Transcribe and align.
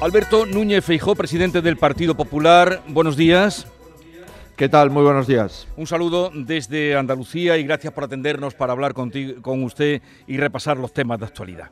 Alberto 0.00 0.46
Núñez 0.46 0.82
Feijó, 0.82 1.14
presidente 1.14 1.60
del 1.60 1.76
Partido 1.76 2.14
Popular, 2.14 2.82
buenos 2.88 3.18
días. 3.18 3.66
¿Qué 4.56 4.66
tal? 4.66 4.88
Muy 4.88 5.02
buenos 5.02 5.26
días. 5.26 5.68
Un 5.76 5.86
saludo 5.86 6.30
desde 6.34 6.96
Andalucía 6.96 7.58
y 7.58 7.64
gracias 7.64 7.92
por 7.92 8.04
atendernos 8.04 8.54
para 8.54 8.72
hablar 8.72 8.94
contigo, 8.94 9.42
con 9.42 9.62
usted 9.62 10.00
y 10.26 10.38
repasar 10.38 10.78
los 10.78 10.94
temas 10.94 11.20
de 11.20 11.26
actualidad. 11.26 11.70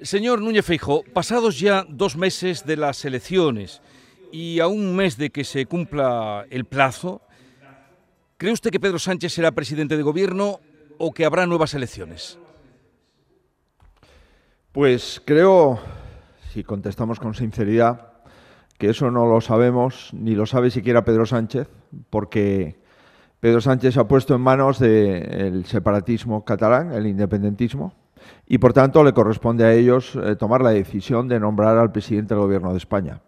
Señor 0.00 0.40
Núñez 0.40 0.66
Feijó, 0.66 1.04
pasados 1.04 1.60
ya 1.60 1.86
dos 1.88 2.16
meses 2.16 2.66
de 2.66 2.76
las 2.76 3.04
elecciones 3.04 3.80
y 4.32 4.58
a 4.58 4.66
un 4.66 4.96
mes 4.96 5.16
de 5.16 5.30
que 5.30 5.44
se 5.44 5.66
cumpla 5.66 6.44
el 6.50 6.64
plazo, 6.64 7.22
¿cree 8.38 8.52
usted 8.52 8.70
que 8.70 8.80
Pedro 8.80 8.98
Sánchez 8.98 9.34
será 9.34 9.52
presidente 9.52 9.96
de 9.96 10.02
gobierno 10.02 10.58
o 10.98 11.12
que 11.12 11.24
habrá 11.24 11.46
nuevas 11.46 11.74
elecciones? 11.74 12.40
Pues 14.72 15.22
creo, 15.24 15.78
si 16.52 16.64
contestamos 16.64 17.18
con 17.18 17.34
sinceridad, 17.34 18.12
que 18.76 18.90
eso 18.90 19.10
no 19.10 19.26
lo 19.26 19.40
sabemos, 19.40 20.10
ni 20.12 20.34
lo 20.34 20.44
sabe 20.44 20.70
siquiera 20.70 21.04
Pedro 21.04 21.24
Sánchez, 21.24 21.68
porque 22.10 22.78
Pedro 23.40 23.62
Sánchez 23.62 23.94
se 23.94 24.00
ha 24.00 24.06
puesto 24.06 24.34
en 24.34 24.42
manos 24.42 24.78
del 24.78 25.64
separatismo 25.64 26.44
catalán, 26.44 26.92
el 26.92 27.06
independentismo, 27.06 27.94
y 28.46 28.58
por 28.58 28.74
tanto 28.74 29.02
le 29.02 29.14
corresponde 29.14 29.64
a 29.64 29.72
ellos 29.72 30.14
eh, 30.16 30.36
tomar 30.36 30.60
la 30.60 30.70
decisión 30.70 31.26
de 31.26 31.40
nombrar 31.40 31.78
al 31.78 31.90
presidente 31.90 32.34
del 32.34 32.42
Gobierno 32.42 32.72
de 32.72 32.78
España. 32.78 33.22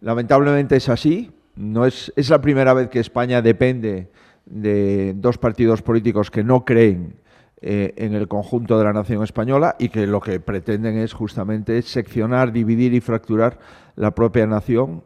Lamentablemente 0.00 0.76
es 0.76 0.88
así, 0.88 1.32
no 1.56 1.86
es, 1.86 2.12
es 2.14 2.30
la 2.30 2.40
primera 2.40 2.72
vez 2.72 2.88
que 2.88 3.00
España 3.00 3.42
depende 3.42 4.10
de 4.46 5.14
dos 5.16 5.38
partidos 5.38 5.82
políticos 5.82 6.30
que 6.30 6.44
no 6.44 6.64
creen 6.64 7.16
eh, 7.60 7.94
en 7.96 8.14
el 8.14 8.28
conjunto 8.28 8.78
de 8.78 8.84
la 8.84 8.92
nación 8.92 9.22
española 9.22 9.76
y 9.78 9.88
que 9.88 10.06
lo 10.06 10.20
que 10.20 10.40
pretenden 10.40 10.98
es 10.98 11.12
justamente 11.12 11.80
seccionar, 11.82 12.52
dividir 12.52 12.94
y 12.94 13.00
fracturar 13.00 13.58
la 13.96 14.14
propia 14.14 14.46
nación 14.46 15.02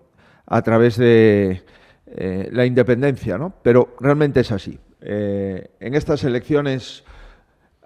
a 0.46 0.62
través 0.62 0.96
de 0.96 1.62
eh, 2.06 2.48
la 2.50 2.64
independencia, 2.64 3.38
¿no? 3.38 3.52
Pero 3.62 3.94
realmente 4.00 4.40
es 4.40 4.50
así. 4.50 4.78
Eh, 5.00 5.70
en 5.78 5.94
estas 5.94 6.24
elecciones 6.24 7.04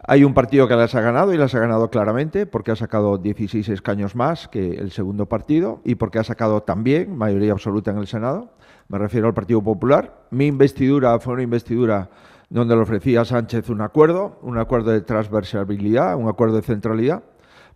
hay 0.05 0.25
un 0.25 0.35
partido 0.35 0.67
que 0.67 0.75
las 0.75 0.95
ha 0.95 1.01
ganado 1.01 1.35
y 1.35 1.37
las 1.37 1.55
ha 1.55 1.61
ganado 1.61 1.91
claramente 1.91 2.47
porque 2.47 2.71
ha 2.71 2.77
sacado 2.77 3.19
16 3.19 3.69
escaños 3.69 4.17
más 4.17 4.49
que 4.49 4.75
el 4.75 4.91
segundo 4.91 5.27
partido 5.27 5.81
y 5.85 5.97
porque 5.97 6.19
ha 6.19 6.25
sacado 6.25 6.63
también 6.63 7.17
mayoría 7.17 7.53
absoluta 7.53 7.91
en 7.91 7.99
el 7.99 8.07
Senado. 8.07 8.53
Me 8.89 8.99
refiero 8.99 9.27
al 9.27 9.35
Partido 9.35 9.63
Popular. 9.63 10.27
Mi 10.31 10.47
investidura 10.47 11.19
fue 11.21 11.35
una 11.35 11.43
investidura 11.43 12.11
donde 12.53 12.77
le 12.77 12.83
ofrecía 12.83 13.23
a 13.23 13.25
Sánchez 13.25 13.71
un 13.71 13.81
acuerdo, 13.81 14.39
un 14.43 14.59
acuerdo 14.59 14.91
de 14.91 15.01
transversabilidad, 15.01 16.17
un 16.17 16.29
acuerdo 16.29 16.57
de 16.57 16.63
centralidad. 16.63 17.23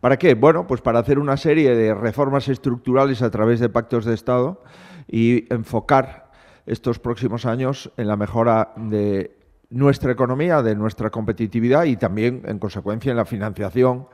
¿Para 0.01 0.19
qué? 0.19 0.35
Bueno, 0.35 0.67
pues 0.67 0.83
para 0.83 0.99
hacer 0.99 1.19
una 1.19 1.39
serie 1.39 1.75
de 1.75 1.95
reformas 1.95 2.47
estructurales 2.49 3.23
a 3.23 3.31
través 3.31 3.59
de 3.59 3.71
pactos 3.71 4.05
de 4.05 4.13
Estado 4.13 4.63
y 5.09 5.51
enfocar 5.53 6.31
estos 6.67 6.99
próximos 6.99 7.47
años 7.47 7.91
en 7.97 8.07
la 8.07 8.17
mejora 8.17 8.75
de 8.77 9.39
nuestra 9.71 10.13
economía, 10.13 10.63
de 10.63 10.77
nuestra 10.77 11.09
competitividad 11.09 11.85
y 11.85 11.97
también, 11.97 12.43
en 12.45 12.59
consecuencia, 12.59 13.11
en 13.11 13.17
la 13.17 13.25
financiación 13.25 14.09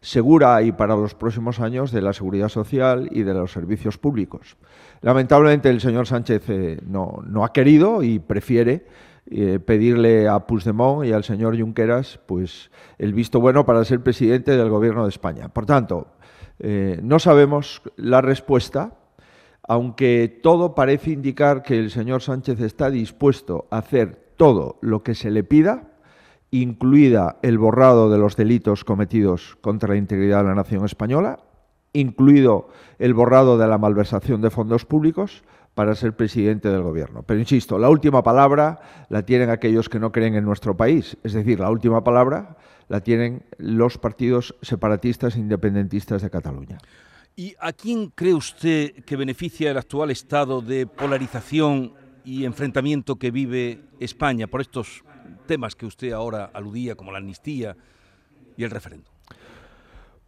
segura 0.00 0.62
y 0.62 0.72
para 0.72 0.96
los 0.96 1.14
próximos 1.14 1.60
años 1.60 1.92
de 1.92 2.00
la 2.00 2.14
seguridad 2.14 2.48
social 2.48 3.08
y 3.12 3.22
de 3.22 3.34
los 3.34 3.52
servicios 3.52 3.98
públicos. 3.98 4.56
Lamentablemente 5.02 5.68
el 5.68 5.80
señor 5.82 6.06
Sánchez 6.06 6.48
eh, 6.48 6.80
no, 6.86 7.22
no 7.26 7.44
ha 7.44 7.52
querido 7.52 8.02
y 8.02 8.18
prefiere 8.18 8.86
eh, 9.28 9.58
pedirle 9.58 10.28
a 10.28 10.46
Puigdemont 10.46 11.04
y 11.04 11.12
al 11.12 11.24
señor 11.24 11.58
Junqueras 11.58 12.20
pues, 12.26 12.70
el 12.98 13.12
visto 13.12 13.40
bueno 13.40 13.66
para 13.66 13.84
ser 13.84 14.00
presidente 14.00 14.56
del 14.56 14.70
Gobierno 14.70 15.02
de 15.02 15.08
España. 15.08 15.48
Por 15.48 15.66
tanto, 15.66 16.06
eh, 16.60 17.00
no 17.02 17.18
sabemos 17.18 17.82
la 17.96 18.20
respuesta, 18.20 18.94
aunque 19.66 20.40
todo 20.42 20.74
parece 20.74 21.10
indicar 21.10 21.62
que 21.62 21.78
el 21.78 21.90
señor 21.90 22.22
Sánchez 22.22 22.60
está 22.60 22.88
dispuesto 22.88 23.66
a 23.70 23.78
hacer 23.78 24.32
todo 24.36 24.78
lo 24.80 25.02
que 25.02 25.14
se 25.14 25.30
le 25.30 25.42
pida, 25.42 25.90
incluida 26.50 27.38
el 27.42 27.58
borrado 27.58 28.10
de 28.10 28.18
los 28.18 28.36
delitos 28.36 28.84
cometidos 28.84 29.56
contra 29.60 29.88
la 29.88 29.96
integridad 29.96 30.42
de 30.42 30.50
la 30.50 30.54
nación 30.54 30.84
española, 30.84 31.40
incluido 31.92 32.68
el 32.98 33.14
borrado 33.14 33.58
de 33.58 33.66
la 33.66 33.78
malversación 33.78 34.40
de 34.40 34.50
fondos 34.50 34.84
públicos, 34.84 35.42
para 35.76 35.94
ser 35.94 36.16
presidente 36.16 36.70
del 36.70 36.80
gobierno. 36.80 37.22
Pero 37.22 37.38
insisto, 37.38 37.78
la 37.78 37.90
última 37.90 38.22
palabra 38.22 38.80
la 39.10 39.26
tienen 39.26 39.50
aquellos 39.50 39.90
que 39.90 40.00
no 40.00 40.10
creen 40.10 40.34
en 40.34 40.42
nuestro 40.42 40.74
país. 40.74 41.18
Es 41.22 41.34
decir, 41.34 41.60
la 41.60 41.70
última 41.70 42.02
palabra 42.02 42.56
la 42.88 43.02
tienen 43.02 43.44
los 43.58 43.98
partidos 43.98 44.56
separatistas 44.62 45.36
e 45.36 45.40
independentistas 45.40 46.22
de 46.22 46.30
Cataluña. 46.30 46.78
¿Y 47.36 47.54
a 47.60 47.74
quién 47.74 48.08
cree 48.08 48.32
usted 48.32 49.04
que 49.04 49.16
beneficia 49.16 49.70
el 49.70 49.76
actual 49.76 50.10
estado 50.10 50.62
de 50.62 50.86
polarización 50.86 51.92
y 52.24 52.46
enfrentamiento 52.46 53.16
que 53.16 53.30
vive 53.30 53.82
España 54.00 54.46
por 54.46 54.62
estos 54.62 55.04
temas 55.46 55.76
que 55.76 55.84
usted 55.84 56.12
ahora 56.12 56.50
aludía, 56.54 56.94
como 56.94 57.12
la 57.12 57.18
amnistía 57.18 57.76
y 58.56 58.64
el 58.64 58.70
referéndum? 58.70 59.15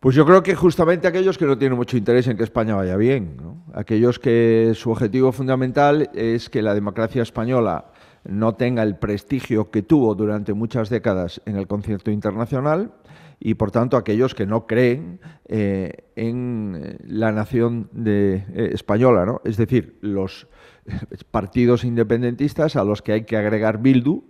Pues 0.01 0.15
yo 0.15 0.25
creo 0.25 0.45
que 0.45 0.55
justamente 0.55 1.09
aquellos 1.09 1.39
que 1.39 1.45
no 1.45 1.59
tienen 1.59 1.77
mucho 1.77 1.97
interés 1.97 2.29
en 2.29 2.37
que 2.37 2.45
España 2.45 2.77
vaya 2.77 2.97
bien, 2.97 3.37
aquellos 3.75 4.21
que 4.21 4.71
su 4.75 4.93
objetivo 4.93 5.33
fundamental 5.33 6.09
es 6.15 6.49
que 6.49 6.63
la 6.63 6.73
democracia 6.73 7.21
española 7.21 7.91
no 8.23 8.55
tenga 8.55 8.85
el 8.85 8.97
prestigio 8.97 9.73
que 9.73 9.83
tuvo 9.83 10.15
durante 10.15 10.55
muchas 10.55 10.89
décadas 10.89 11.43
en 11.47 11.57
el 11.57 11.67
concierto 11.67 12.13
internacional 12.13 12.93
y 13.41 13.55
por 13.55 13.73
tanto 13.73 13.97
aquellos 13.97 14.37
que 14.37 14.47
no 14.47 14.69
creen 14.69 15.19
eh, 15.47 16.05
en 16.15 16.99
la 17.05 17.33
nación 17.33 17.89
de, 17.91 18.45
eh, 18.55 18.71
española, 18.75 19.27
¿no? 19.27 19.41
es 19.45 19.57
decir, 19.57 19.99
los 20.01 20.47
partidos 21.33 21.83
independentistas 21.83 22.77
a 22.77 22.85
los 22.85 23.03
que 23.03 23.13
hay 23.15 23.25
que 23.25 23.37
agregar 23.37 23.83
Bildu, 23.83 24.23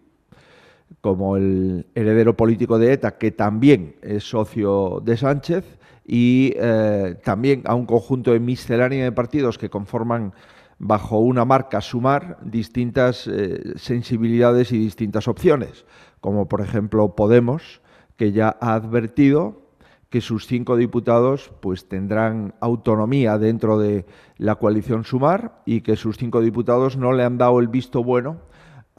como 1.00 1.36
el 1.36 1.86
heredero 1.94 2.36
político 2.36 2.78
de 2.78 2.92
ETA, 2.92 3.18
que 3.18 3.30
también 3.30 3.96
es 4.02 4.24
socio 4.24 5.00
de 5.04 5.16
Sánchez, 5.16 5.78
y 6.04 6.54
eh, 6.56 7.16
también 7.22 7.62
a 7.66 7.74
un 7.74 7.84
conjunto 7.84 8.32
de 8.32 8.40
miscelánea 8.40 9.04
de 9.04 9.12
partidos 9.12 9.58
que 9.58 9.68
conforman 9.68 10.32
bajo 10.78 11.18
una 11.18 11.44
marca 11.44 11.80
sumar 11.80 12.38
distintas 12.42 13.26
eh, 13.26 13.74
sensibilidades 13.76 14.72
y 14.72 14.78
distintas 14.78 15.28
opciones, 15.28 15.84
como 16.20 16.48
por 16.48 16.62
ejemplo 16.62 17.14
Podemos, 17.14 17.82
que 18.16 18.32
ya 18.32 18.56
ha 18.60 18.74
advertido 18.74 19.68
que 20.08 20.22
sus 20.22 20.46
cinco 20.46 20.76
diputados 20.76 21.52
pues 21.60 21.88
tendrán 21.88 22.54
autonomía 22.60 23.36
dentro 23.36 23.78
de 23.78 24.06
la 24.38 24.54
coalición 24.54 25.04
Sumar 25.04 25.60
y 25.66 25.82
que 25.82 25.96
sus 25.96 26.16
cinco 26.16 26.40
diputados 26.40 26.96
no 26.96 27.12
le 27.12 27.24
han 27.24 27.36
dado 27.36 27.60
el 27.60 27.68
visto 27.68 28.02
bueno 28.02 28.40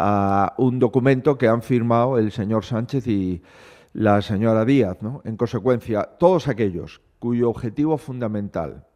a 0.01 0.53
un 0.57 0.79
documento 0.79 1.37
que 1.37 1.49
han 1.49 1.61
firmado 1.61 2.17
el 2.17 2.31
señor 2.31 2.63
Sánchez 2.63 3.05
y 3.07 3.43
la 3.91 4.21
señora 4.21 4.63
Díaz. 4.63 4.97
En 5.25 5.35
consecuencia, 5.35 6.03
todos 6.17 6.47
aquellos 6.47 7.01
cuyo 7.19 7.49
objetivo 7.49 7.97
fundamental 7.97 8.87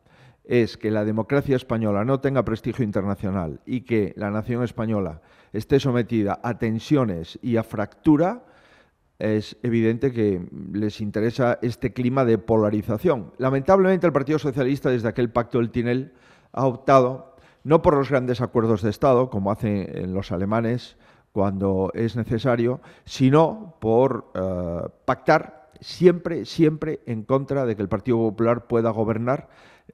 es 0.46 0.78
que 0.78 0.92
la 0.92 1.04
democracia 1.04 1.58
española 1.58 2.06
no 2.06 2.22
tenga 2.22 2.46
prestigio 2.46 2.86
internacional 2.86 3.60
y 3.66 3.82
que 3.82 4.14
la 4.16 4.32
nación 4.32 4.64
española 4.64 5.22
esté 5.52 5.78
sometida 5.82 6.40
a 6.42 6.58
tensiones 6.58 7.38
y 7.42 7.58
a 7.58 7.64
fractura, 7.64 8.46
es 9.20 9.58
evidente 9.62 10.14
que 10.14 10.48
les 10.72 11.02
interesa 11.02 11.60
este 11.62 11.92
clima 11.92 12.24
de 12.24 12.38
polarización. 12.38 13.34
Lamentablemente 13.38 14.08
el 14.08 14.14
Partido 14.14 14.40
Socialista 14.40 14.90
desde 14.90 15.10
aquel 15.10 15.32
pacto 15.32 15.58
del 15.58 15.70
Tinel 15.70 16.14
ha 16.54 16.66
optado 16.66 17.33
no 17.64 17.82
por 17.82 17.96
los 17.96 18.10
grandes 18.10 18.42
acuerdos 18.42 18.82
de 18.82 18.90
Estado, 18.90 19.30
como 19.30 19.52
hacen 19.52 20.14
los 20.14 20.32
alemanes 20.32 20.98
cuando 21.32 21.92
es 21.94 22.16
necesario, 22.16 22.82
sino 23.06 23.76
por 23.80 24.32
eh, 24.36 24.90
pactar 25.06 25.72
siempre, 25.82 26.46
siempre 26.46 27.02
en 27.06 27.24
contra 27.24 27.66
de 27.66 27.76
que 27.76 27.82
el 27.82 27.90
Partido 27.90 28.18
Popular 28.18 28.68
pueda 28.68 28.92
gobernar 28.92 29.50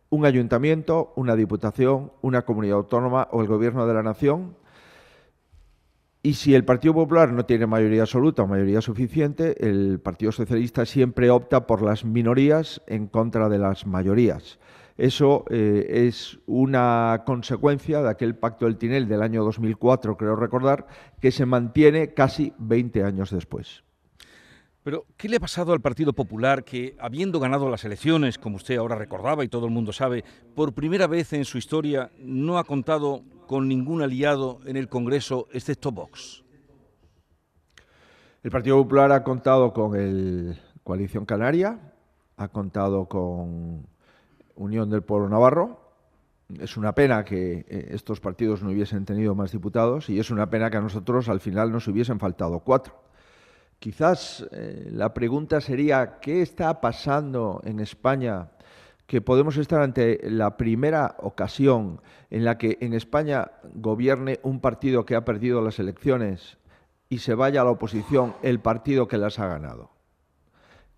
un 0.09 0.25
ayuntamiento, 0.25 1.13
una 1.16 1.35
diputación, 1.35 2.12
una 2.21 2.44
comunidad 2.44 2.77
autónoma 2.77 3.27
o 3.31 3.42
el 3.42 3.48
gobierno 3.48 3.88
de 3.88 3.94
la 3.94 4.04
nación. 4.04 4.57
Y 6.21 6.33
si 6.33 6.54
el 6.54 6.66
Partido 6.66 6.94
Popular 6.94 7.31
no 7.31 7.45
tiene 7.45 7.66
mayoría 7.66 8.01
absoluta 8.01 8.44
o 8.44 8.48
mayoría 8.48 8.81
suficiente, 8.81 9.66
el 9.66 10.00
Partido 10.01 10.33
Socialista 10.33 10.86
siempre 10.86 11.30
opta 11.30 11.66
por 11.66 11.81
las 11.81 12.04
minorías 12.04 12.81
en 12.88 13.07
contra 13.07 13.48
de 13.48 13.60
las 13.60 13.88
mayorías. 13.88 14.60
Eso 15.00 15.46
eh, 15.50 16.07
es 16.10 16.40
una 16.46 17.24
consecuencia 17.25 18.01
de 18.01 18.10
aquel 18.10 18.36
pacto 18.36 18.66
del 18.66 18.75
Tinel 18.75 19.07
del 19.07 19.22
año 19.22 19.46
2004, 19.46 20.18
creo 20.18 20.36
recordar, 20.36 20.88
que 21.22 21.31
se 21.31 21.46
mantiene 21.46 22.13
casi 22.13 22.51
20 22.57 23.06
años 23.06 23.31
después. 23.31 23.86
Pero, 24.84 25.06
¿qué 25.16 25.30
le 25.30 25.38
ha 25.38 25.40
pasado 25.40 25.72
al 25.72 25.80
Partido 25.80 26.12
Popular 26.12 26.66
que, 26.66 26.98
habiendo 27.00 27.40
ganado 27.40 27.69
las 27.69 27.86
elecciones, 27.86 28.38
como 28.38 28.57
usted 28.57 28.75
ahora 28.75 28.98
recordaba 28.98 29.46
y 29.46 29.48
todo 29.48 29.68
el 29.68 29.72
mundo 29.72 29.94
sabe, 29.94 30.25
por 30.54 30.74
primera 30.74 31.07
vez 31.07 31.31
en 31.31 31.45
su 31.45 31.57
historia 31.57 32.12
no 32.19 32.57
ha 32.57 32.66
contado 32.66 33.24
con 33.48 33.69
ningún 33.69 34.02
aliado 34.02 34.60
en 34.66 34.75
el 34.75 34.90
Congreso 34.90 35.48
excepto 35.54 35.94
Vox? 35.94 36.44
El 38.44 38.52
Partido 38.52 38.75
Popular 38.84 39.13
ha 39.13 39.24
contado 39.24 39.72
con 39.72 39.95
el 39.95 40.60
Coalición 40.84 41.25
Canaria, 41.25 41.80
ha 42.36 42.50
contado 42.50 43.06
con 43.06 43.88
Unión 44.59 44.89
del 44.89 45.01
Pueblo 45.01 45.29
Navarro. 45.29 45.79
Es 46.59 46.77
una 46.77 46.94
pena 46.94 47.23
que 47.23 47.65
eh, 47.67 47.88
estos 47.91 48.19
partidos 48.19 48.61
no 48.61 48.69
hubiesen 48.69 49.06
tenido 49.06 49.33
más 49.33 49.51
diputados 49.51 50.09
y 50.09 50.19
es 50.19 50.29
una 50.29 50.50
pena 50.50 50.69
que 50.69 50.77
a 50.77 50.81
nosotros 50.81 51.29
al 51.29 51.39
final 51.39 51.71
nos 51.71 51.88
hubiesen 51.88 52.19
faltado 52.19 52.59
cuatro. 52.59 52.94
Quizás 53.79 54.45
eh, 54.51 54.89
la 54.91 55.13
pregunta 55.13 55.61
sería, 55.61 56.19
¿qué 56.19 56.41
está 56.41 56.81
pasando 56.81 57.61
en 57.63 57.79
España 57.79 58.50
que 59.07 59.21
podemos 59.21 59.57
estar 59.57 59.81
ante 59.81 60.19
la 60.23 60.57
primera 60.57 61.15
ocasión 61.19 62.01
en 62.29 62.44
la 62.44 62.57
que 62.57 62.77
en 62.81 62.94
España 62.94 63.51
gobierne 63.73 64.39
un 64.44 64.59
partido 64.59 65.06
que 65.06 65.15
ha 65.15 65.23
perdido 65.23 65.61
las 65.61 65.79
elecciones 65.79 66.57
y 67.09 67.19
se 67.19 67.33
vaya 67.33 67.61
a 67.61 67.63
la 67.63 67.71
oposición 67.71 68.35
el 68.44 68.59
partido 68.59 69.07
que 69.07 69.17
las 69.17 69.39
ha 69.39 69.47
ganado? 69.47 69.99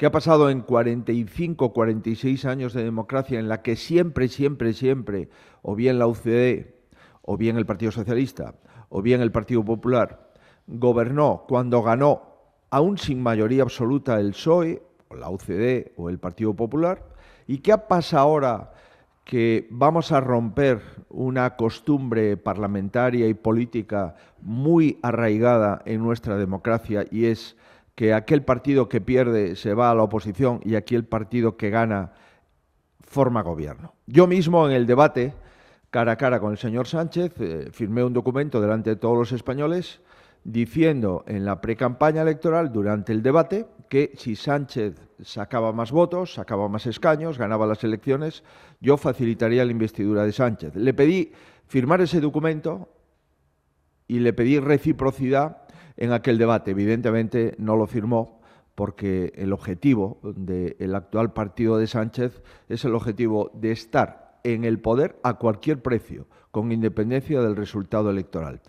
¿Qué 0.02 0.08
ha 0.08 0.12
pasado 0.12 0.50
en 0.50 0.62
45, 0.62 1.74
46 1.74 2.46
años 2.46 2.74
de 2.74 2.84
democracia 2.84 3.40
en 3.40 3.48
la 3.48 3.62
que 3.62 3.76
siempre, 3.76 4.30
siempre, 4.30 4.74
siempre, 4.74 5.30
o 5.62 5.76
bien 5.76 6.00
la 6.00 6.08
UCD, 6.08 6.74
o 7.22 7.38
bien 7.38 7.56
el 7.56 7.68
Partido 7.68 7.92
Socialista, 7.92 8.56
o 8.90 9.04
bien 9.04 9.22
el 9.22 9.32
Partido 9.32 9.64
Popular, 9.64 10.32
gobernó 10.66 11.46
cuando 11.48 11.84
ganó, 11.84 12.24
aún 12.72 12.98
sin 12.98 13.22
mayoría 13.22 13.62
absoluta, 13.62 14.20
el 14.20 14.32
PSOE, 14.32 14.82
o 15.08 15.18
la 15.18 15.30
UCD, 15.30 15.92
o 15.98 16.10
el 16.10 16.18
Partido 16.18 16.56
Popular? 16.56 17.06
¿Y 17.46 17.60
qué 17.60 17.78
pasa 17.78 18.22
ahora 18.22 18.74
que 19.24 19.68
vamos 19.70 20.12
a 20.12 20.20
romper 20.20 20.82
una 21.10 21.56
costumbre 21.56 22.38
parlamentaria 22.38 23.28
y 23.28 23.36
política 23.36 24.16
muy 24.42 24.98
arraigada 25.04 25.84
en 25.86 26.02
nuestra 26.02 26.38
democracia 26.38 27.06
y 27.12 27.26
es 27.26 27.56
que 27.96 28.14
aquel 28.14 28.44
partido 28.44 28.90
que 28.90 29.02
pierde 29.02 29.56
se 29.56 29.74
va 29.74 29.92
a 29.92 29.96
la 29.96 30.04
oposición 30.04 30.60
y 30.64 30.76
aquí 30.76 30.96
el 30.96 31.06
partido 31.06 31.58
que 31.58 31.70
gana 31.70 32.14
forma 33.00 33.42
gobierno. 33.42 33.94
Yo 34.08 34.28
mismo 34.28 34.68
en 34.68 34.74
el 34.74 34.86
debate 34.86 35.34
cara 35.90 36.14
a 36.14 36.16
cara 36.16 36.40
con 36.40 36.52
el 36.52 36.58
señor 36.58 36.88
Sánchez 36.88 37.34
eh, 37.40 37.70
firmé 37.72 38.04
un 38.04 38.14
documento 38.14 38.62
delante 38.62 38.92
de 38.92 38.96
todos 38.96 39.18
los 39.18 39.32
españoles 39.34 40.00
diciendo 40.44 41.24
en 41.28 41.46
la 41.46 41.62
precampaña 41.62 42.22
electoral 42.22 42.72
durante 42.72 43.12
el 43.12 43.22
debate 43.22 43.68
que 43.90 44.14
si 44.16 44.36
Sánchez 44.36 44.96
sacaba 45.22 45.74
más 45.74 45.92
votos, 45.92 46.34
sacaba 46.34 46.70
más 46.70 46.88
escaños, 46.88 47.38
ganaba 47.38 47.68
las 47.68 47.84
elecciones, 47.84 48.44
yo 48.80 48.98
facilitaría 48.98 49.66
la 49.66 49.72
investidura 49.72 50.24
de 50.24 50.32
Sánchez. 50.32 50.76
Le 50.76 50.94
pedí 50.94 51.32
firmar 51.68 52.02
ese 52.02 52.22
documento 52.22 52.90
y 54.08 54.20
le 54.20 54.34
pedí 54.34 54.60
reciprocidad 54.60 55.64
en 55.98 56.12
aquel 56.14 56.38
debate. 56.38 56.72
Evidentemente 56.72 57.56
no 57.58 57.76
lo 57.76 57.88
firmó 57.88 58.42
porque 58.76 59.34
el 59.36 59.54
objetivo 59.54 60.20
del 60.24 60.96
actual 60.96 61.34
partido 61.34 61.78
de 61.78 61.88
Sánchez 61.88 62.42
es 62.70 62.86
el 62.86 62.96
objetivo 62.96 63.52
de 63.54 63.72
estar 63.72 64.40
en 64.44 64.64
el 64.64 64.80
poder 64.80 65.20
a 65.24 65.36
cualquier 65.36 65.82
precio, 65.82 66.28
con 66.52 66.72
independencia 66.72 67.42
del 67.42 67.56
resultado 67.56 68.10
electoral. 68.10 68.62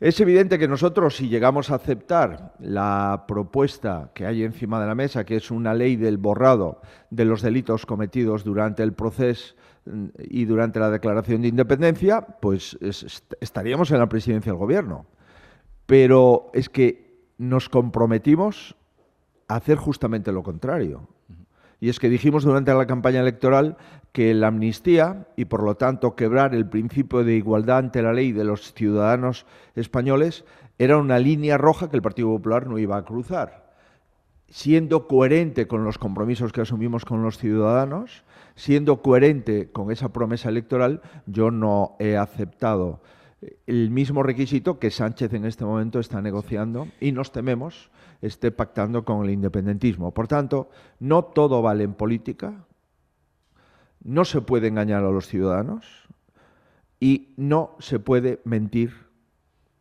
Es 0.00 0.20
evidente 0.20 0.58
que 0.58 0.68
nosotros, 0.68 1.16
si 1.16 1.28
llegamos 1.28 1.70
a 1.70 1.76
aceptar 1.76 2.54
la 2.58 3.24
propuesta 3.28 4.10
que 4.14 4.26
hay 4.26 4.42
encima 4.42 4.80
de 4.80 4.86
la 4.86 4.94
mesa, 4.94 5.24
que 5.24 5.36
es 5.36 5.50
una 5.50 5.72
ley 5.72 5.96
del 5.96 6.18
borrado 6.18 6.80
de 7.10 7.24
los 7.24 7.42
delitos 7.42 7.86
cometidos 7.86 8.44
durante 8.44 8.82
el 8.82 8.92
proceso 8.92 9.54
mm, 9.84 10.06
y 10.18 10.44
durante 10.46 10.80
la 10.80 10.90
declaración 10.90 11.42
de 11.42 11.48
independencia, 11.48 12.20
pues 12.20 12.76
estaríamos 13.40 13.90
en 13.92 13.98
la 13.98 14.08
presidencia 14.08 14.52
del 14.52 14.58
gobierno 14.58 15.06
pero 15.86 16.50
es 16.52 16.68
que 16.68 17.04
nos 17.38 17.68
comprometimos 17.68 18.76
a 19.48 19.56
hacer 19.56 19.76
justamente 19.76 20.32
lo 20.32 20.42
contrario. 20.42 21.08
Y 21.80 21.88
es 21.90 21.98
que 21.98 22.08
dijimos 22.08 22.44
durante 22.44 22.72
la 22.72 22.86
campaña 22.86 23.20
electoral 23.20 23.76
que 24.12 24.32
la 24.32 24.46
amnistía 24.46 25.26
y 25.36 25.46
por 25.46 25.62
lo 25.62 25.74
tanto 25.74 26.14
quebrar 26.14 26.54
el 26.54 26.68
principio 26.68 27.24
de 27.24 27.34
igualdad 27.34 27.78
ante 27.78 28.00
la 28.00 28.12
ley 28.12 28.32
de 28.32 28.44
los 28.44 28.72
ciudadanos 28.72 29.44
españoles 29.74 30.44
era 30.78 30.96
una 30.96 31.18
línea 31.18 31.58
roja 31.58 31.90
que 31.90 31.96
el 31.96 32.02
Partido 32.02 32.28
Popular 32.28 32.66
no 32.66 32.78
iba 32.78 32.96
a 32.96 33.04
cruzar. 33.04 33.74
Siendo 34.48 35.08
coherente 35.08 35.66
con 35.66 35.84
los 35.84 35.98
compromisos 35.98 36.52
que 36.52 36.60
asumimos 36.60 37.04
con 37.04 37.22
los 37.22 37.38
ciudadanos, 37.38 38.24
siendo 38.54 39.02
coherente 39.02 39.70
con 39.72 39.90
esa 39.90 40.12
promesa 40.12 40.48
electoral, 40.48 41.02
yo 41.26 41.50
no 41.50 41.96
he 41.98 42.16
aceptado 42.16 43.00
el 43.66 43.90
mismo 43.90 44.22
requisito 44.22 44.78
que 44.78 44.90
Sánchez 44.90 45.32
en 45.34 45.44
este 45.44 45.64
momento 45.64 45.98
está 45.98 46.20
negociando 46.20 46.88
y 47.00 47.12
nos 47.12 47.32
tememos 47.32 47.90
esté 48.22 48.50
pactando 48.50 49.04
con 49.04 49.24
el 49.24 49.30
independentismo. 49.30 50.12
Por 50.12 50.28
tanto, 50.28 50.70
no 50.98 51.24
todo 51.24 51.62
vale 51.62 51.84
en 51.84 51.94
política, 51.94 52.64
no 54.02 54.24
se 54.24 54.40
puede 54.40 54.68
engañar 54.68 55.04
a 55.04 55.10
los 55.10 55.26
ciudadanos 55.26 55.84
y 57.00 57.34
no 57.36 57.76
se 57.78 57.98
puede 57.98 58.40
mentir 58.44 58.92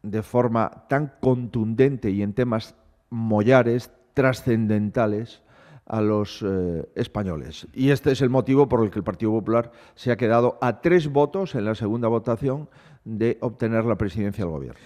de 0.02 0.24
forma 0.24 0.86
tan 0.90 1.14
contundente 1.22 2.10
y 2.10 2.22
en 2.22 2.34
temas 2.34 2.76
mollares, 3.10 3.92
trascendentales, 4.14 5.42
a 5.86 6.02
los 6.02 6.42
eh, 6.42 6.88
españoles. 6.96 7.68
Y 7.74 7.90
este 7.90 8.12
es 8.12 8.22
el 8.22 8.30
motivo 8.30 8.70
por 8.70 8.84
el 8.84 8.90
que 8.90 9.00
el 9.00 9.04
Partido 9.04 9.32
Popular 9.32 9.72
se 9.96 10.12
ha 10.12 10.18
quedado 10.18 10.58
a 10.62 10.82
tres 10.82 11.08
votos 11.08 11.56
en 11.56 11.66
la 11.66 11.76
segunda 11.76 12.08
votación 12.08 12.70
de 13.04 13.38
obtener 13.42 13.86
la 13.86 13.98
presidencia 13.98 14.44
del 14.44 14.54
Gobierno. 14.54 14.80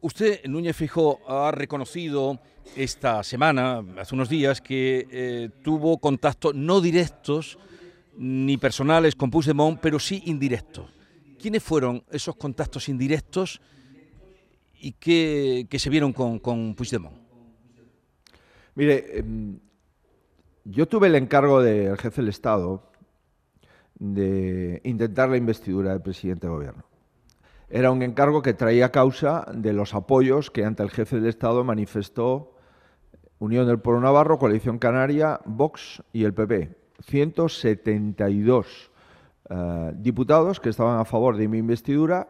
Usted, 0.00 0.40
Núñez 0.46 0.76
Fijo, 0.76 1.20
ha 1.28 1.50
reconocido 1.50 2.40
esta 2.74 3.22
semana, 3.22 3.84
hace 3.98 4.14
unos 4.14 4.28
días, 4.28 4.60
que 4.60 5.06
eh, 5.10 5.50
tuvo 5.62 5.98
contactos 5.98 6.54
no 6.54 6.80
directos 6.80 7.58
ni 8.16 8.56
personales 8.56 9.14
con 9.14 9.30
Puigdemont, 9.30 9.78
pero 9.80 9.98
sí 9.98 10.22
indirectos. 10.26 10.90
¿Quiénes 11.40 11.62
fueron 11.62 12.02
esos 12.10 12.36
contactos 12.36 12.88
indirectos 12.88 13.60
y 14.78 14.92
qué, 14.92 15.66
se 15.70 15.90
vieron 15.90 16.12
con, 16.12 16.38
con 16.38 16.74
Puigdemont? 16.74 17.16
Mire, 18.74 19.18
em, 19.18 19.58
yo 20.64 20.88
tuve 20.88 21.08
el 21.08 21.14
encargo 21.14 21.62
del 21.62 21.96
jefe 21.96 22.22
del 22.22 22.28
Estado 22.28 22.90
de 23.98 24.80
intentar 24.84 25.28
la 25.28 25.36
investidura 25.36 25.90
del 25.90 26.02
presidente 26.02 26.46
de 26.46 26.52
gobierno. 26.52 26.84
Era 27.68 27.90
un 27.90 28.02
encargo 28.02 28.42
que 28.42 28.54
traía 28.54 28.90
causa 28.90 29.46
de 29.54 29.72
los 29.72 29.94
apoyos 29.94 30.50
que 30.50 30.64
ante 30.64 30.82
el 30.82 30.90
jefe 30.90 31.16
del 31.16 31.26
Estado 31.26 31.62
manifestó 31.62 32.56
Unión 33.38 33.66
del 33.66 33.78
Pueblo 33.78 34.00
Navarro, 34.00 34.38
Coalición 34.38 34.78
Canaria, 34.78 35.40
Vox 35.44 36.02
y 36.12 36.24
el 36.24 36.34
PP. 36.34 36.76
172 37.06 38.90
eh, 39.48 39.92
diputados 39.94 40.60
que 40.60 40.68
estaban 40.68 40.98
a 40.98 41.04
favor 41.04 41.36
de 41.36 41.48
mi 41.48 41.58
investidura 41.58 42.28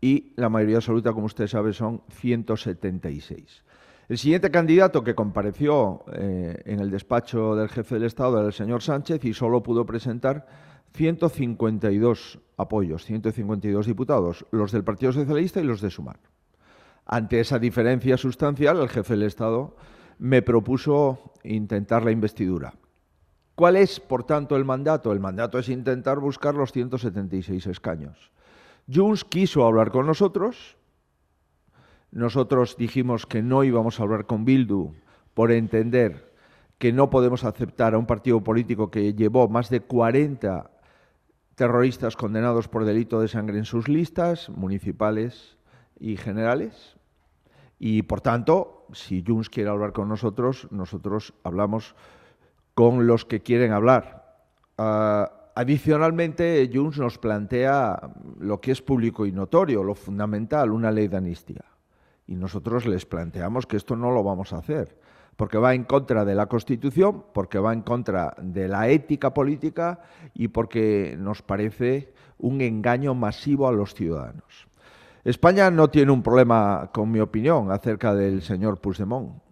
y 0.00 0.32
la 0.36 0.48
mayoría 0.48 0.76
absoluta, 0.76 1.12
como 1.12 1.26
usted 1.26 1.46
sabe, 1.46 1.72
son 1.72 2.02
176. 2.08 3.64
El 4.10 4.18
siguiente 4.18 4.50
candidato 4.50 5.04
que 5.04 5.14
compareció 5.14 6.04
eh, 6.12 6.60
en 6.64 6.80
el 6.80 6.90
despacho 6.90 7.54
del 7.54 7.68
jefe 7.68 7.94
del 7.94 8.02
Estado 8.02 8.38
era 8.38 8.48
el 8.48 8.52
señor 8.52 8.82
Sánchez 8.82 9.24
y 9.24 9.32
solo 9.32 9.62
pudo 9.62 9.86
presentar 9.86 10.48
152 10.94 12.40
apoyos, 12.56 13.04
152 13.04 13.86
diputados, 13.86 14.44
los 14.50 14.72
del 14.72 14.82
Partido 14.82 15.12
Socialista 15.12 15.60
y 15.60 15.62
los 15.62 15.80
de 15.80 15.90
Sumar. 15.90 16.18
Ante 17.06 17.38
esa 17.38 17.60
diferencia 17.60 18.16
sustancial, 18.16 18.80
el 18.80 18.88
jefe 18.88 19.12
del 19.14 19.22
Estado 19.22 19.76
me 20.18 20.42
propuso 20.42 21.32
intentar 21.44 22.04
la 22.04 22.10
investidura. 22.10 22.74
¿Cuál 23.54 23.76
es, 23.76 24.00
por 24.00 24.24
tanto, 24.24 24.56
el 24.56 24.64
mandato? 24.64 25.12
El 25.12 25.20
mandato 25.20 25.56
es 25.56 25.68
intentar 25.68 26.18
buscar 26.18 26.56
los 26.56 26.72
176 26.72 27.64
escaños. 27.68 28.32
Junts 28.92 29.22
quiso 29.22 29.64
hablar 29.64 29.92
con 29.92 30.08
nosotros, 30.08 30.76
nosotros 32.12 32.76
dijimos 32.76 33.26
que 33.26 33.42
no 33.42 33.62
íbamos 33.64 34.00
a 34.00 34.02
hablar 34.02 34.26
con 34.26 34.44
Bildu 34.44 34.94
por 35.34 35.52
entender 35.52 36.32
que 36.78 36.92
no 36.92 37.10
podemos 37.10 37.44
aceptar 37.44 37.94
a 37.94 37.98
un 37.98 38.06
partido 38.06 38.42
político 38.42 38.90
que 38.90 39.14
llevó 39.14 39.48
más 39.48 39.68
de 39.70 39.80
40 39.80 40.70
terroristas 41.54 42.16
condenados 42.16 42.68
por 42.68 42.84
delito 42.84 43.20
de 43.20 43.28
sangre 43.28 43.58
en 43.58 43.66
sus 43.66 43.88
listas, 43.88 44.48
municipales 44.48 45.58
y 45.98 46.16
generales. 46.16 46.96
Y 47.78 48.02
por 48.02 48.22
tanto, 48.22 48.86
si 48.92 49.22
Junts 49.26 49.50
quiere 49.50 49.70
hablar 49.70 49.92
con 49.92 50.08
nosotros, 50.08 50.68
nosotros 50.70 51.34
hablamos 51.44 51.94
con 52.74 53.06
los 53.06 53.24
que 53.24 53.40
quieren 53.40 53.72
hablar. 53.72 54.40
Ah, 54.78 55.50
adicionalmente, 55.54 56.70
Junts 56.72 56.98
nos 56.98 57.18
plantea 57.18 58.10
lo 58.38 58.60
que 58.60 58.72
es 58.72 58.80
público 58.80 59.26
y 59.26 59.32
notorio, 59.32 59.84
lo 59.84 59.94
fundamental, 59.94 60.70
una 60.70 60.90
ley 60.90 61.08
de 61.08 61.18
amnistía. 61.18 61.69
Y 62.30 62.36
nosotros 62.36 62.86
les 62.86 63.06
planteamos 63.06 63.66
que 63.66 63.76
esto 63.76 63.96
no 63.96 64.12
lo 64.12 64.22
vamos 64.22 64.52
a 64.52 64.58
hacer, 64.58 64.96
porque 65.36 65.58
va 65.58 65.74
en 65.74 65.82
contra 65.82 66.24
de 66.24 66.36
la 66.36 66.46
Constitución, 66.46 67.24
porque 67.34 67.58
va 67.58 67.72
en 67.72 67.82
contra 67.82 68.36
de 68.40 68.68
la 68.68 68.88
ética 68.88 69.34
política 69.34 70.02
y 70.32 70.46
porque 70.46 71.16
nos 71.18 71.42
parece 71.42 72.14
un 72.38 72.60
engaño 72.60 73.16
masivo 73.16 73.66
a 73.66 73.72
los 73.72 73.94
ciudadanos. 73.94 74.68
España 75.24 75.72
no 75.72 75.90
tiene 75.90 76.12
un 76.12 76.22
problema, 76.22 76.90
con 76.94 77.10
mi 77.10 77.18
opinión, 77.18 77.72
acerca 77.72 78.14
del 78.14 78.42
señor 78.42 78.80
Puigdemont. 78.80 79.42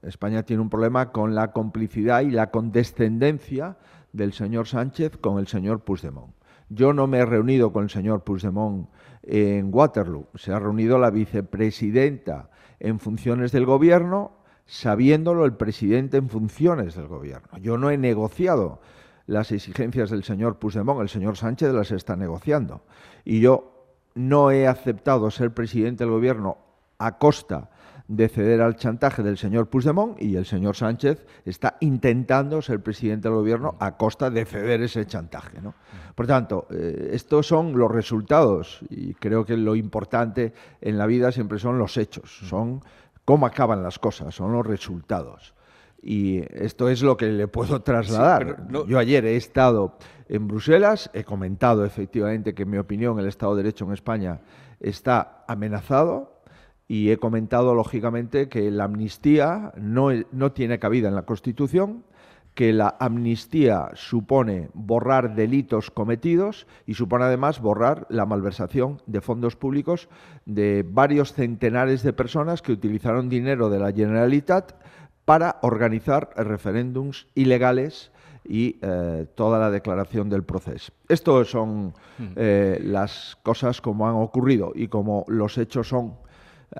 España 0.00 0.42
tiene 0.42 0.62
un 0.62 0.70
problema 0.70 1.12
con 1.12 1.34
la 1.34 1.52
complicidad 1.52 2.22
y 2.22 2.30
la 2.30 2.50
condescendencia 2.50 3.76
del 4.14 4.32
señor 4.32 4.68
Sánchez 4.68 5.18
con 5.18 5.38
el 5.38 5.48
señor 5.48 5.80
Puigdemont. 5.80 6.32
Yo 6.70 6.94
no 6.94 7.06
me 7.06 7.18
he 7.18 7.26
reunido 7.26 7.74
con 7.74 7.84
el 7.84 7.90
señor 7.90 8.24
Puigdemont 8.24 8.88
en 9.22 9.68
Waterloo. 9.72 10.28
Se 10.34 10.52
ha 10.52 10.58
reunido 10.58 10.98
la 10.98 11.10
vicepresidenta 11.10 12.50
en 12.80 12.98
funciones 12.98 13.52
del 13.52 13.66
gobierno, 13.66 14.32
sabiéndolo 14.66 15.44
el 15.44 15.54
presidente 15.54 16.16
en 16.16 16.28
funciones 16.28 16.94
del 16.94 17.08
gobierno. 17.08 17.58
Yo 17.58 17.78
no 17.78 17.90
he 17.90 17.98
negociado 17.98 18.80
las 19.26 19.52
exigencias 19.52 20.10
del 20.10 20.24
señor 20.24 20.58
Puigdemont, 20.58 21.00
el 21.00 21.08
señor 21.08 21.36
Sánchez 21.36 21.72
las 21.72 21.92
está 21.92 22.16
negociando. 22.16 22.82
Y 23.24 23.40
yo 23.40 23.86
no 24.14 24.50
he 24.50 24.66
aceptado 24.66 25.30
ser 25.30 25.52
presidente 25.52 26.04
del 26.04 26.12
gobierno 26.12 26.58
a 26.98 27.18
costa 27.18 27.70
de 28.08 28.28
ceder 28.28 28.60
al 28.60 28.76
chantaje 28.76 29.22
del 29.22 29.38
señor 29.38 29.68
Puigdemont 29.68 30.20
y 30.20 30.36
el 30.36 30.44
señor 30.44 30.76
Sánchez 30.76 31.24
está 31.44 31.76
intentando 31.80 32.60
ser 32.60 32.82
presidente 32.82 33.28
del 33.28 33.36
gobierno 33.36 33.76
a 33.78 33.96
costa 33.96 34.30
de 34.30 34.44
ceder 34.44 34.82
ese 34.82 35.06
chantaje. 35.06 35.58
Por 36.14 36.26
tanto, 36.26 36.66
eh, 36.70 37.10
estos 37.12 37.46
son 37.46 37.76
los 37.76 37.90
resultados 37.90 38.80
y 38.90 39.14
creo 39.14 39.44
que 39.44 39.56
lo 39.56 39.76
importante 39.76 40.52
en 40.80 40.98
la 40.98 41.06
vida 41.06 41.32
siempre 41.32 41.58
son 41.58 41.78
los 41.78 41.96
hechos, 41.96 42.38
son 42.48 42.82
cómo 43.24 43.46
acaban 43.46 43.82
las 43.82 43.98
cosas, 43.98 44.34
son 44.34 44.52
los 44.52 44.66
resultados. 44.66 45.54
Y 46.02 46.42
esto 46.52 46.88
es 46.88 47.02
lo 47.02 47.16
que 47.16 47.26
le 47.26 47.46
puedo 47.46 47.80
trasladar. 47.82 48.66
Yo 48.88 48.98
ayer 48.98 49.24
he 49.24 49.36
estado 49.36 49.96
en 50.28 50.48
Bruselas, 50.48 51.10
he 51.14 51.22
comentado 51.22 51.84
efectivamente 51.84 52.54
que 52.54 52.64
en 52.64 52.70
mi 52.70 52.78
opinión 52.78 53.18
el 53.20 53.28
Estado 53.28 53.54
de 53.54 53.62
Derecho 53.62 53.84
en 53.84 53.92
España 53.92 54.40
está 54.80 55.44
amenazado 55.46 56.31
y 56.92 57.10
he 57.10 57.16
comentado 57.16 57.74
lógicamente 57.74 58.50
que 58.50 58.70
la 58.70 58.84
amnistía 58.84 59.72
no, 59.78 60.10
no 60.30 60.52
tiene 60.52 60.78
cabida 60.78 61.08
en 61.08 61.14
la 61.14 61.24
Constitución, 61.24 62.04
que 62.54 62.74
la 62.74 62.98
amnistía 63.00 63.88
supone 63.94 64.68
borrar 64.74 65.34
delitos 65.34 65.90
cometidos 65.90 66.66
y 66.86 66.92
supone 66.92 67.24
además 67.24 67.62
borrar 67.62 68.06
la 68.10 68.26
malversación 68.26 69.00
de 69.06 69.22
fondos 69.22 69.56
públicos 69.56 70.10
de 70.44 70.84
varios 70.86 71.32
centenares 71.32 72.02
de 72.02 72.12
personas 72.12 72.60
que 72.60 72.72
utilizaron 72.72 73.30
dinero 73.30 73.70
de 73.70 73.78
la 73.78 73.90
Generalitat 73.90 74.74
para 75.24 75.60
organizar 75.62 76.28
referéndums 76.36 77.26
ilegales 77.34 78.12
y 78.44 78.76
eh, 78.82 79.24
toda 79.34 79.58
la 79.58 79.70
declaración 79.70 80.28
del 80.28 80.44
proceso. 80.44 80.92
Esto 81.08 81.42
son 81.46 81.94
mm. 82.18 82.24
eh, 82.36 82.80
las 82.84 83.38
cosas 83.42 83.80
como 83.80 84.06
han 84.06 84.16
ocurrido 84.16 84.72
y 84.74 84.88
como 84.88 85.24
los 85.26 85.56
hechos 85.56 85.88
son 85.88 86.20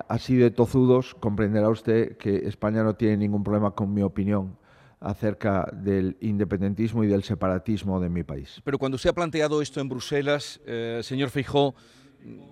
así 0.07 0.35
de 0.35 0.51
tozudos, 0.51 1.15
comprenderá 1.15 1.69
usted 1.69 2.17
que 2.17 2.47
España 2.47 2.83
no 2.83 2.95
tiene 2.95 3.17
ningún 3.17 3.43
problema 3.43 3.71
con 3.71 3.93
mi 3.93 4.01
opinión 4.01 4.57
acerca 4.99 5.69
del 5.73 6.15
independentismo 6.21 7.03
y 7.03 7.07
del 7.07 7.23
separatismo 7.23 7.99
de 7.99 8.09
mi 8.09 8.23
país. 8.23 8.61
Pero 8.63 8.79
cuando 8.79 8.97
se 8.97 9.09
ha 9.09 9.13
planteado 9.13 9.61
esto 9.61 9.81
en 9.81 9.89
Bruselas, 9.89 10.61
eh, 10.65 11.01
señor 11.03 11.29
Feijó, 11.29 11.75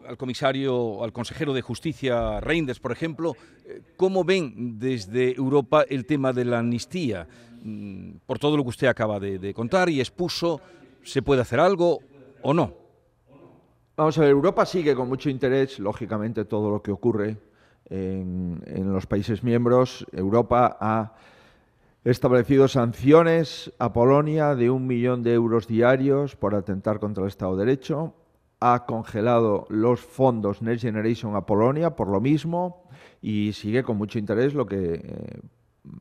al 0.05 0.17
comisario, 0.17 1.03
al 1.03 1.13
consejero 1.13 1.53
de 1.53 1.61
Justicia 1.61 2.41
Reinders, 2.41 2.79
por 2.79 2.91
ejemplo, 2.91 3.35
eh, 3.65 3.81
¿cómo 3.95 4.23
ven 4.23 4.77
desde 4.77 5.33
Europa 5.33 5.85
el 5.87 6.05
tema 6.05 6.33
de 6.33 6.45
la 6.45 6.59
amnistía? 6.59 7.27
Mm, 7.63 8.17
por 8.25 8.39
todo 8.39 8.57
lo 8.57 8.63
que 8.63 8.69
usted 8.69 8.87
acaba 8.87 9.19
de, 9.19 9.53
contar 9.53 9.89
y 9.89 9.99
expuso, 9.99 10.59
¿se 11.03 11.21
puede 11.21 11.41
hacer 11.41 11.59
algo 11.59 11.99
o 12.41 12.53
no? 12.53 12.80
Vamos 14.01 14.17
a 14.17 14.21
ver, 14.21 14.31
Europa 14.31 14.65
sigue 14.65 14.95
con 14.95 15.07
mucho 15.07 15.29
interés, 15.29 15.77
lógicamente, 15.77 16.43
todo 16.43 16.71
lo 16.71 16.81
que 16.81 16.89
ocurre 16.89 17.37
en, 17.85 18.59
los 18.91 19.05
países 19.05 19.43
miembros. 19.43 20.07
Europa 20.11 20.75
ha 20.81 21.13
establecido 22.03 22.67
sanciones 22.67 23.71
a 23.77 23.93
Polonia 23.93 24.55
de 24.55 24.71
un 24.71 24.87
millón 24.87 25.21
de 25.21 25.35
euros 25.35 25.67
diarios 25.67 26.35
por 26.35 26.55
atentar 26.55 26.99
contra 26.99 27.21
el 27.21 27.27
Estado 27.27 27.55
de 27.55 27.65
Derecho 27.65 28.15
ha 28.59 28.87
congelado 28.87 29.67
los 29.69 29.99
fondos 29.99 30.63
Next 30.63 30.81
Generation 30.81 31.35
a 31.35 31.45
Polonia 31.45 31.95
por 31.95 32.07
lo 32.07 32.19
mismo 32.19 32.87
y 33.21 33.53
sigue 33.53 33.83
con 33.83 33.97
mucho 33.97 34.17
interés 34.17 34.55
lo 34.55 34.65
que 34.65 34.95
eh, 34.95 35.39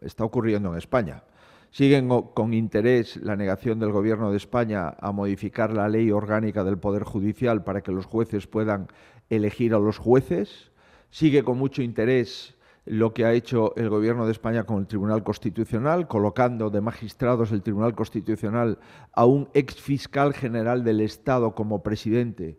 está 0.00 0.25
ocurriendo 0.25 0.71
en 0.73 0.78
España. 0.78 1.23
Siguen 1.71 2.09
con 2.09 2.53
interés 2.53 3.17
la 3.17 3.37
negación 3.37 3.79
del 3.79 3.93
Gobierno 3.93 4.33
de 4.33 4.37
España 4.37 4.89
a 4.99 5.12
modificar 5.12 5.73
la 5.73 5.89
ley 5.89 6.11
orgánica 6.11 6.65
del 6.65 6.79
Poder 6.79 7.05
Judicial 7.05 7.62
para 7.62 7.81
que 7.81 7.93
los 7.93 8.07
jueces 8.07 8.49
puedan 8.49 8.89
elegir 9.29 9.73
a 9.75 9.79
los 9.79 9.97
jueces. 9.97 10.73
Sigue 11.11 11.45
con 11.45 11.59
mucho 11.59 11.83
interés 11.83 12.57
lo 12.87 13.15
que 13.15 13.25
ha 13.25 13.33
hecho 13.33 13.73
el 13.77 13.89
Gobierno 13.89 14.27
de 14.27 14.33
España 14.33 14.65
con 14.65 14.79
el 14.79 14.89
Tribunal 14.89 15.23
Constitucional, 15.23 16.09
colocando 16.09 16.71
de 16.71 16.81
magistrados 16.81 17.50
del 17.50 17.62
Tribunal 17.62 17.95
Constitucional 17.95 18.79
a 19.12 19.25
un 19.25 19.49
ex 19.55 19.77
fiscal 19.77 20.35
general 20.35 20.83
del 20.83 21.00
Estado 21.00 21.55
como 21.55 21.85
presidente, 21.85 22.59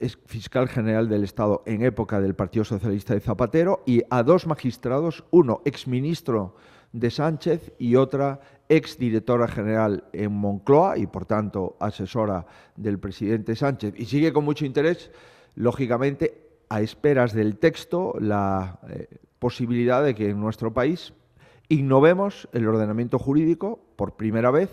ex 0.00 0.18
fiscal 0.26 0.68
general 0.68 1.08
del 1.08 1.24
Estado 1.24 1.62
en 1.64 1.82
época 1.82 2.20
del 2.20 2.34
Partido 2.34 2.66
Socialista 2.66 3.14
de 3.14 3.20
Zapatero, 3.20 3.82
y 3.86 4.02
a 4.10 4.22
dos 4.22 4.46
magistrados, 4.46 5.24
uno 5.30 5.62
ex 5.64 5.88
ministro 5.88 6.56
de 6.94 7.10
Sánchez 7.10 7.72
y 7.76 7.96
otra 7.96 8.40
ex 8.68 8.96
directora 8.98 9.48
general 9.48 10.04
en 10.12 10.32
Moncloa 10.32 10.96
y 10.96 11.06
por 11.06 11.26
tanto 11.26 11.76
asesora 11.80 12.46
del 12.76 13.00
presidente 13.00 13.56
Sánchez. 13.56 13.94
Y 13.96 14.06
sigue 14.06 14.32
con 14.32 14.44
mucho 14.44 14.64
interés, 14.64 15.10
lógicamente, 15.56 16.40
a 16.68 16.80
esperas 16.80 17.34
del 17.34 17.58
texto, 17.58 18.14
la 18.20 18.78
eh, 18.88 19.08
posibilidad 19.40 20.04
de 20.04 20.14
que 20.14 20.30
en 20.30 20.40
nuestro 20.40 20.72
país 20.72 21.12
innovemos 21.68 22.48
el 22.52 22.68
ordenamiento 22.68 23.18
jurídico 23.18 23.80
por 23.96 24.16
primera 24.16 24.52
vez 24.52 24.70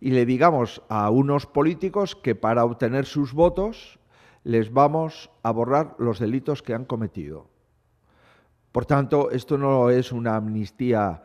y 0.00 0.10
le 0.10 0.26
digamos 0.26 0.80
a 0.88 1.10
unos 1.10 1.46
políticos 1.46 2.14
que 2.14 2.36
para 2.36 2.64
obtener 2.64 3.04
sus 3.04 3.32
votos 3.32 3.98
les 4.44 4.72
vamos 4.72 5.30
a 5.42 5.50
borrar 5.50 5.96
los 5.98 6.20
delitos 6.20 6.62
que 6.62 6.74
han 6.74 6.84
cometido. 6.84 7.53
Por 8.74 8.86
tanto, 8.86 9.30
esto 9.30 9.56
no 9.56 9.88
es 9.88 10.10
una 10.10 10.34
amnistía 10.34 11.22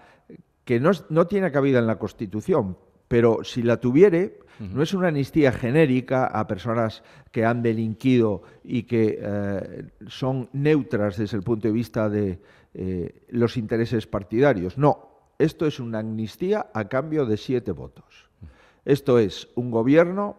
que 0.63 0.79
no, 0.79 0.91
no 1.09 1.25
tiene 1.25 1.51
cabida 1.51 1.79
en 1.79 1.87
la 1.87 1.97
Constitución, 1.97 2.77
pero 3.07 3.43
si 3.43 3.63
la 3.63 3.77
tuviere, 3.79 4.37
no 4.59 4.83
es 4.83 4.93
una 4.93 5.07
amnistía 5.07 5.51
genérica 5.51 6.25
a 6.27 6.45
personas 6.45 7.01
que 7.31 7.45
han 7.45 7.63
delinquido 7.63 8.43
y 8.63 8.83
que 8.83 9.17
eh, 9.19 9.87
son 10.05 10.49
neutras 10.53 11.17
desde 11.17 11.37
el 11.37 11.43
punto 11.43 11.67
de 11.67 11.73
vista 11.73 12.07
de 12.07 12.39
eh, 12.75 13.25
los 13.29 13.57
intereses 13.57 14.05
partidarios. 14.05 14.77
No, 14.77 15.09
esto 15.39 15.65
es 15.65 15.79
una 15.79 15.99
amnistía 15.99 16.67
a 16.71 16.87
cambio 16.87 17.25
de 17.25 17.37
siete 17.37 17.71
votos. 17.71 18.29
Esto 18.85 19.17
es 19.17 19.49
un 19.55 19.71
gobierno 19.71 20.37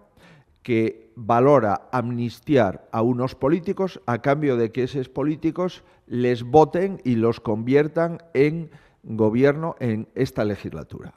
que 0.62 1.12
valora 1.16 1.88
amnistiar 1.92 2.88
a 2.92 3.02
unos 3.02 3.34
políticos 3.34 4.00
a 4.06 4.20
cambio 4.20 4.56
de 4.56 4.72
que 4.72 4.84
esos 4.84 5.08
políticos 5.08 5.84
les 6.06 6.42
voten 6.42 7.00
y 7.04 7.16
los 7.16 7.40
conviertan 7.40 8.18
en 8.34 8.70
gobierno 9.02 9.76
en 9.80 10.08
esta 10.14 10.44
legislatura. 10.44 11.14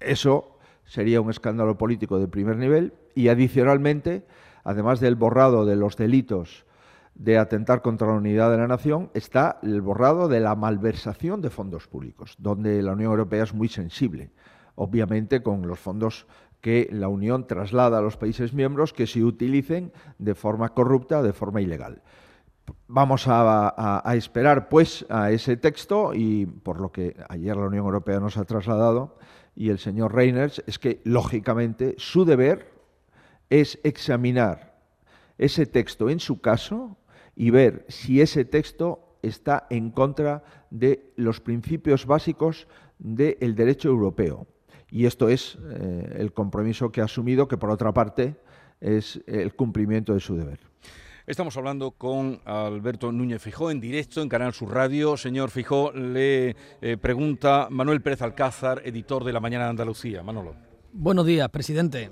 Eso 0.00 0.58
sería 0.84 1.20
un 1.20 1.30
escándalo 1.30 1.78
político 1.78 2.18
de 2.18 2.28
primer 2.28 2.56
nivel 2.56 2.92
y 3.14 3.28
adicionalmente, 3.28 4.26
además 4.64 5.00
del 5.00 5.16
borrado 5.16 5.64
de 5.64 5.76
los 5.76 5.96
delitos 5.96 6.66
de 7.14 7.38
atentar 7.38 7.82
contra 7.82 8.08
la 8.08 8.14
unidad 8.14 8.50
de 8.50 8.56
la 8.56 8.66
nación, 8.66 9.10
está 9.14 9.58
el 9.62 9.80
borrado 9.82 10.28
de 10.28 10.40
la 10.40 10.54
malversación 10.54 11.40
de 11.40 11.50
fondos 11.50 11.86
públicos, 11.86 12.36
donde 12.38 12.82
la 12.82 12.92
Unión 12.92 13.10
Europea 13.10 13.44
es 13.44 13.54
muy 13.54 13.68
sensible, 13.68 14.30
obviamente 14.74 15.42
con 15.42 15.66
los 15.66 15.78
fondos 15.78 16.26
que 16.62 16.88
la 16.90 17.08
Unión 17.08 17.46
traslada 17.46 17.98
a 17.98 18.00
los 18.00 18.16
países 18.16 18.54
miembros 18.54 18.94
que 18.94 19.06
se 19.06 19.22
utilicen 19.22 19.92
de 20.18 20.34
forma 20.34 20.70
corrupta, 20.70 21.20
de 21.20 21.34
forma 21.34 21.60
ilegal. 21.60 22.02
Vamos 22.86 23.26
a, 23.26 23.74
a, 24.08 24.16
esperar, 24.16 24.68
pues, 24.68 25.04
a 25.10 25.32
ese 25.32 25.56
texto 25.56 26.14
y, 26.14 26.46
por 26.46 26.80
lo 26.80 26.92
que 26.92 27.16
ayer 27.28 27.56
la 27.56 27.66
Unión 27.66 27.84
Europea 27.84 28.20
nos 28.20 28.36
ha 28.36 28.44
trasladado, 28.44 29.18
y 29.54 29.70
el 29.70 29.78
señor 29.78 30.14
Reiners 30.14 30.62
es 30.66 30.78
que, 30.78 31.00
lógicamente, 31.04 31.94
su 31.98 32.24
deber 32.24 32.72
es 33.50 33.78
examinar 33.82 34.80
ese 35.38 35.66
texto 35.66 36.08
en 36.08 36.20
su 36.20 36.40
caso 36.40 36.96
y 37.34 37.50
ver 37.50 37.84
si 37.88 38.20
ese 38.20 38.44
texto 38.44 39.18
está 39.22 39.66
en 39.68 39.90
contra 39.90 40.44
de 40.70 41.12
los 41.16 41.40
principios 41.40 42.06
básicos 42.06 42.68
del 42.98 43.54
derecho 43.56 43.88
europeo. 43.88 44.46
Y 44.92 45.06
esto 45.06 45.28
es 45.28 45.58
eh, 45.70 46.16
el 46.18 46.32
compromiso 46.32 46.92
que 46.92 47.00
ha 47.00 47.04
asumido, 47.04 47.48
que 47.48 47.56
por 47.56 47.70
otra 47.70 47.92
parte 47.92 48.36
es 48.78 49.20
el 49.26 49.54
cumplimiento 49.54 50.12
de 50.12 50.20
su 50.20 50.36
deber. 50.36 50.60
Estamos 51.26 51.56
hablando 51.56 51.92
con 51.92 52.40
Alberto 52.44 53.10
Núñez 53.10 53.40
Fijó 53.40 53.70
en 53.70 53.80
directo 53.80 54.20
en 54.20 54.28
Canal 54.28 54.52
Sur 54.52 54.74
Radio. 54.74 55.16
Señor 55.16 55.50
Fijó, 55.50 55.92
le 55.92 56.56
eh, 56.82 56.96
pregunta 57.00 57.68
Manuel 57.70 58.02
Pérez 58.02 58.20
Alcázar, 58.20 58.82
editor 58.84 59.24
de 59.24 59.32
La 59.32 59.40
Mañana 59.40 59.64
de 59.64 59.70
Andalucía. 59.70 60.22
Manolo. 60.22 60.54
Buenos 60.92 61.24
días, 61.24 61.48
presidente. 61.48 62.10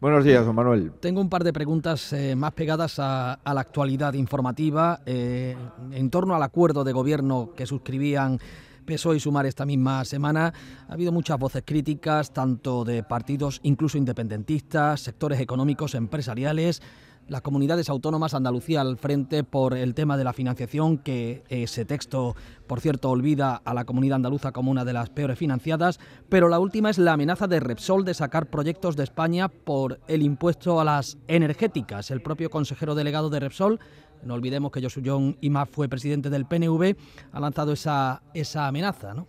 Buenos 0.00 0.24
días, 0.24 0.44
don 0.44 0.56
Manuel. 0.56 0.92
Tengo 0.98 1.20
un 1.20 1.28
par 1.28 1.44
de 1.44 1.52
preguntas 1.52 2.12
eh, 2.12 2.34
más 2.34 2.52
pegadas 2.52 2.98
a, 2.98 3.38
la 3.44 3.60
actualidad 3.60 4.14
informativa 4.14 5.02
eh, 5.06 5.54
en 5.92 6.10
torno 6.10 6.34
al 6.34 6.42
acuerdo 6.42 6.82
de 6.82 6.92
gobierno 6.92 7.52
que 7.54 7.66
suscribían 7.66 8.40
PSOE 8.84 9.16
y 9.16 9.20
Sumar 9.20 9.46
esta 9.46 9.66
misma 9.66 10.04
semana. 10.04 10.52
Ha 10.88 10.92
habido 10.92 11.12
muchas 11.12 11.38
voces 11.38 11.62
críticas, 11.64 12.32
tanto 12.32 12.84
de 12.84 13.02
partidos 13.02 13.60
incluso 13.62 13.98
independentistas, 13.98 15.00
sectores 15.00 15.40
económicos, 15.40 15.94
empresariales 15.94 16.82
las 17.30 17.42
comunidades 17.42 17.88
autónomas, 17.88 18.34
Andalucía 18.34 18.80
al 18.80 18.96
frente 18.96 19.44
por 19.44 19.74
el 19.74 19.94
tema 19.94 20.16
de 20.16 20.24
la 20.24 20.32
financiación, 20.32 20.98
que 20.98 21.44
ese 21.48 21.84
texto, 21.84 22.34
por 22.66 22.80
cierto, 22.80 23.08
olvida 23.08 23.54
a 23.64 23.72
la 23.72 23.84
comunidad 23.84 24.16
andaluza 24.16 24.50
como 24.50 24.72
una 24.72 24.84
de 24.84 24.92
las 24.92 25.10
peores 25.10 25.38
financiadas, 25.38 26.00
pero 26.28 26.48
la 26.48 26.58
última 26.58 26.90
es 26.90 26.98
la 26.98 27.12
amenaza 27.12 27.46
de 27.46 27.60
Repsol 27.60 28.04
de 28.04 28.14
sacar 28.14 28.50
proyectos 28.50 28.96
de 28.96 29.04
España 29.04 29.48
por 29.48 30.00
el 30.08 30.22
impuesto 30.22 30.80
a 30.80 30.84
las 30.84 31.18
energéticas. 31.28 32.10
El 32.10 32.20
propio 32.20 32.50
consejero 32.50 32.96
delegado 32.96 33.30
de 33.30 33.38
Repsol, 33.38 33.78
no 34.24 34.34
olvidemos 34.34 34.70
que 34.70 34.82
Josu 34.82 35.02
John 35.04 35.36
fue 35.70 35.88
presidente 35.88 36.30
del 36.30 36.46
PNV, 36.46 36.96
ha 37.32 37.40
lanzado 37.40 37.72
esa, 37.72 38.22
esa 38.34 38.66
amenaza, 38.66 39.14
¿no? 39.14 39.26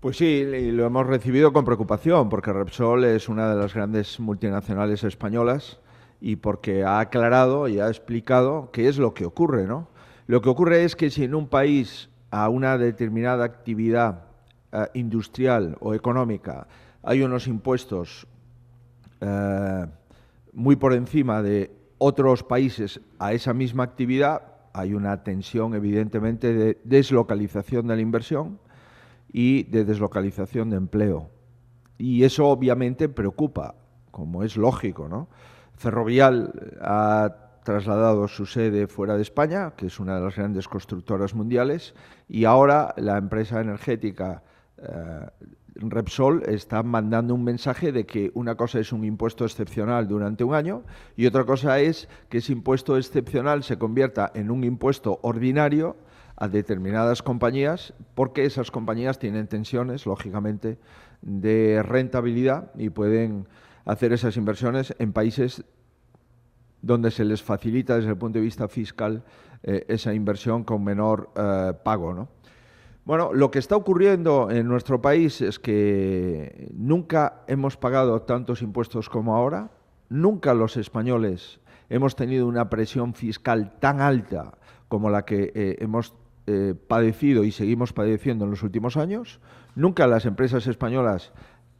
Pues 0.00 0.16
sí, 0.16 0.44
lo 0.70 0.86
hemos 0.86 1.06
recibido 1.08 1.52
con 1.52 1.64
preocupación, 1.64 2.28
porque 2.28 2.52
Repsol 2.52 3.04
es 3.04 3.28
una 3.28 3.52
de 3.52 3.60
las 3.60 3.74
grandes 3.74 4.20
multinacionales 4.20 5.02
españolas 5.02 5.80
y 6.20 6.36
porque 6.36 6.84
ha 6.84 7.00
aclarado 7.00 7.66
y 7.66 7.80
ha 7.80 7.88
explicado 7.88 8.70
qué 8.72 8.88
es 8.88 8.98
lo 8.98 9.12
que 9.12 9.24
ocurre, 9.24 9.66
¿no? 9.66 9.88
Lo 10.28 10.40
que 10.40 10.50
ocurre 10.50 10.84
es 10.84 10.94
que 10.94 11.10
si 11.10 11.24
en 11.24 11.34
un 11.34 11.48
país 11.48 12.10
a 12.30 12.48
una 12.48 12.78
determinada 12.78 13.44
actividad 13.44 14.24
eh, 14.70 14.86
industrial 14.94 15.76
o 15.80 15.94
económica 15.94 16.68
hay 17.02 17.22
unos 17.22 17.46
impuestos 17.46 18.26
eh, 19.20 19.86
muy 20.52 20.76
por 20.76 20.92
encima 20.92 21.42
de 21.42 21.72
otros 21.98 22.42
países 22.44 23.00
a 23.18 23.32
esa 23.32 23.52
misma 23.52 23.84
actividad, 23.84 24.42
hay 24.72 24.94
una 24.94 25.24
tensión 25.24 25.74
evidentemente 25.74 26.52
de 26.54 26.80
deslocalización 26.84 27.88
de 27.88 27.96
la 27.96 28.02
inversión 28.02 28.60
y 29.32 29.64
de 29.64 29.84
deslocalización 29.84 30.70
de 30.70 30.76
empleo. 30.76 31.30
Y 31.98 32.24
eso 32.24 32.46
obviamente 32.46 33.08
preocupa, 33.08 33.74
como 34.10 34.44
es 34.44 34.56
lógico, 34.56 35.08
¿no? 35.08 35.28
Ferrovial 35.74 36.78
ha 36.80 37.60
trasladado 37.64 38.28
su 38.28 38.46
sede 38.46 38.86
fuera 38.86 39.16
de 39.16 39.22
España, 39.22 39.72
que 39.76 39.86
es 39.86 40.00
una 40.00 40.16
de 40.16 40.22
las 40.22 40.36
grandes 40.36 40.68
constructoras 40.68 41.34
mundiales, 41.34 41.94
y 42.28 42.44
ahora 42.44 42.94
la 42.96 43.18
empresa 43.18 43.60
energética 43.60 44.42
eh, 44.78 45.26
Repsol 45.80 46.42
está 46.46 46.82
mandando 46.82 47.34
un 47.34 47.44
mensaje 47.44 47.92
de 47.92 48.04
que 48.04 48.32
una 48.34 48.56
cosa 48.56 48.80
es 48.80 48.92
un 48.92 49.04
impuesto 49.04 49.44
excepcional 49.44 50.08
durante 50.08 50.42
un 50.42 50.54
año 50.54 50.82
y 51.16 51.26
otra 51.26 51.44
cosa 51.44 51.78
es 51.78 52.08
que 52.28 52.38
ese 52.38 52.52
impuesto 52.52 52.96
excepcional 52.96 53.62
se 53.62 53.78
convierta 53.78 54.30
en 54.34 54.50
un 54.50 54.64
impuesto 54.64 55.20
ordinario 55.22 55.96
a 56.36 56.48
determinadas 56.48 57.22
compañías 57.22 57.94
porque 58.14 58.44
esas 58.44 58.70
compañías 58.70 59.18
tienen 59.18 59.46
tensiones, 59.46 60.06
lógicamente, 60.06 60.78
de 61.22 61.82
rentabilidad 61.82 62.72
y 62.76 62.90
pueden 62.90 63.46
hacer 63.84 64.12
esas 64.12 64.36
inversiones 64.36 64.94
en 64.98 65.12
países 65.12 65.64
donde 66.82 67.10
se 67.10 67.24
les 67.24 67.42
facilita 67.42 67.96
desde 67.96 68.10
el 68.10 68.18
punto 68.18 68.38
de 68.38 68.44
vista 68.44 68.68
fiscal 68.68 69.24
eh, 69.62 69.84
esa 69.88 70.14
inversión 70.14 70.62
con 70.62 70.84
menor 70.84 71.30
eh, 71.36 71.72
pago. 71.84 72.14
¿no? 72.14 72.28
Bueno, 73.08 73.32
lo 73.32 73.50
que 73.50 73.58
está 73.58 73.74
ocurriendo 73.74 74.50
en 74.50 74.68
nuestro 74.68 75.00
país 75.00 75.40
es 75.40 75.58
que 75.58 76.68
nunca 76.74 77.40
hemos 77.46 77.78
pagado 77.78 78.20
tantos 78.20 78.60
impuestos 78.60 79.08
como 79.08 79.34
ahora, 79.34 79.70
nunca 80.10 80.52
los 80.52 80.76
españoles 80.76 81.58
hemos 81.88 82.16
tenido 82.16 82.46
una 82.46 82.68
presión 82.68 83.14
fiscal 83.14 83.78
tan 83.80 84.02
alta 84.02 84.58
como 84.88 85.08
la 85.08 85.24
que 85.24 85.52
eh, 85.54 85.76
hemos 85.78 86.12
eh, 86.46 86.74
padecido 86.86 87.44
y 87.44 87.50
seguimos 87.50 87.94
padeciendo 87.94 88.44
en 88.44 88.50
los 88.50 88.62
últimos 88.62 88.98
años. 88.98 89.40
Nunca 89.74 90.06
las 90.06 90.26
empresas 90.26 90.66
españolas 90.66 91.32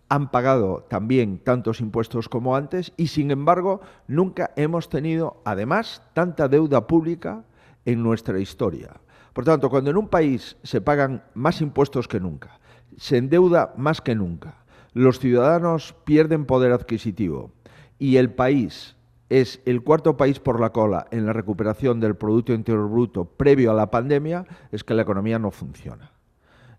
han 0.08 0.30
pagado 0.30 0.86
también 0.88 1.40
tantos 1.40 1.82
impuestos 1.82 2.30
como 2.30 2.56
antes 2.56 2.94
y, 2.96 3.08
sin 3.08 3.30
embargo, 3.30 3.82
nunca 4.06 4.52
hemos 4.56 4.88
tenido, 4.88 5.42
además, 5.44 6.02
tanta 6.14 6.48
deuda 6.48 6.86
pública 6.86 7.44
en 7.84 8.02
nuestra 8.02 8.40
historia. 8.40 8.94
Por 9.38 9.44
tanto, 9.44 9.70
cuando 9.70 9.90
en 9.90 9.96
un 9.96 10.08
país 10.08 10.56
se 10.64 10.80
pagan 10.80 11.22
más 11.32 11.60
impuestos 11.60 12.08
que 12.08 12.18
nunca, 12.18 12.58
se 12.96 13.18
endeuda 13.18 13.72
más 13.76 14.00
que 14.00 14.16
nunca, 14.16 14.64
los 14.94 15.20
ciudadanos 15.20 15.94
pierden 16.02 16.44
poder 16.44 16.72
adquisitivo 16.72 17.52
y 18.00 18.16
el 18.16 18.32
país 18.32 18.96
es 19.28 19.62
el 19.64 19.84
cuarto 19.84 20.16
país 20.16 20.40
por 20.40 20.58
la 20.58 20.70
cola 20.70 21.06
en 21.12 21.24
la 21.24 21.32
recuperación 21.32 22.00
del 22.00 22.16
Producto 22.16 22.52
Interior 22.52 22.90
Bruto 22.90 23.26
previo 23.26 23.70
a 23.70 23.74
la 23.74 23.92
pandemia, 23.92 24.44
es 24.72 24.82
que 24.82 24.94
la 24.94 25.02
economía 25.02 25.38
no 25.38 25.52
funciona. 25.52 26.10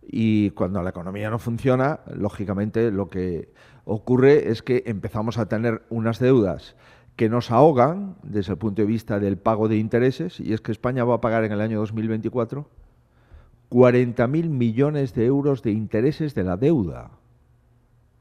Y 0.01 0.49
cuando 0.49 0.83
la 0.83 0.89
economía 0.89 1.29
no 1.29 1.39
funciona, 1.39 2.01
lógicamente 2.13 2.91
lo 2.91 3.09
que 3.09 3.53
ocurre 3.85 4.51
es 4.51 4.63
que 4.63 4.83
empezamos 4.85 5.37
a 5.37 5.47
tener 5.47 5.83
unas 5.89 6.19
deudas 6.19 6.75
que 7.19 7.27
nos 7.27 7.51
ahogan 7.51 8.15
desde 8.23 8.53
el 8.53 8.57
punto 8.57 8.81
de 8.81 8.87
vista 8.87 9.19
del 9.19 9.37
pago 9.37 9.67
de 9.67 9.75
intereses, 9.75 10.39
y 10.39 10.53
es 10.53 10.61
que 10.61 10.71
España 10.71 11.03
va 11.03 11.15
a 11.15 11.19
pagar 11.19 11.43
en 11.43 11.51
el 11.51 11.59
año 11.59 11.79
2024 11.79 12.65
40.000 13.69 14.47
millones 14.47 15.13
de 15.13 15.25
euros 15.25 15.61
de 15.61 15.71
intereses 15.71 16.33
de 16.33 16.45
la 16.45 16.55
deuda. 16.55 17.11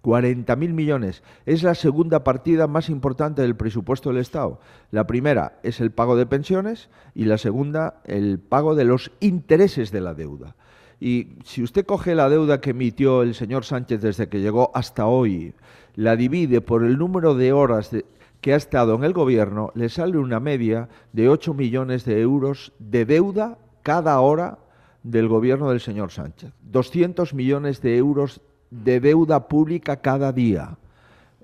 40.000 0.03 0.73
millones. 0.73 1.23
Es 1.47 1.63
la 1.63 1.77
segunda 1.77 2.25
partida 2.25 2.67
más 2.67 2.89
importante 2.89 3.43
del 3.43 3.55
presupuesto 3.55 4.09
del 4.09 4.19
Estado. 4.19 4.59
La 4.91 5.07
primera 5.07 5.61
es 5.63 5.81
el 5.81 5.93
pago 5.93 6.17
de 6.17 6.27
pensiones 6.27 6.89
y 7.15 7.27
la 7.27 7.39
segunda 7.39 8.01
el 8.05 8.41
pago 8.41 8.75
de 8.75 8.85
los 8.85 9.13
intereses 9.21 9.93
de 9.93 10.01
la 10.01 10.15
deuda. 10.15 10.57
Y 10.99 11.37
si 11.45 11.63
usted 11.63 11.87
coge 11.87 12.17
la 12.17 12.29
deuda 12.29 12.61
que 12.61 12.71
emitió 12.71 13.23
el 13.23 13.37
señor 13.37 13.65
Sánchez 13.65 14.01
desde 14.01 14.29
que 14.29 14.41
llegó 14.41 14.73
hasta 14.75 15.07
hoy, 15.07 15.55
la 15.95 16.17
divide 16.17 16.61
por 16.61 16.83
el 16.85 16.99
número 16.99 17.37
de 17.37 17.53
horas 17.53 17.93
que 18.41 18.53
ha 18.53 18.57
estado 18.57 18.95
en 18.95 19.05
el 19.05 19.13
gobierno, 19.13 19.71
le 19.75 19.89
sale 19.89 20.19
una 20.19 20.41
media 20.41 20.89
de 21.13 21.29
8 21.29 21.55
millones 21.55 22.05
de 22.05 22.21
euros 22.21 22.73
de 22.79 23.05
deuda 23.05 23.59
cada 23.83 24.21
hora 24.21 24.59
del 25.03 25.29
gobierno 25.29 25.71
del 25.71 25.81
señor 25.81 26.13
Sánchez. 26.13 26.53
200 26.63 27.35
millones 27.35 27.81
de 27.81 27.97
euros 27.97 28.41
de 28.71 29.01
deuda 29.01 29.49
pública 29.49 29.97
cada 30.01 30.33
día. 30.33 30.77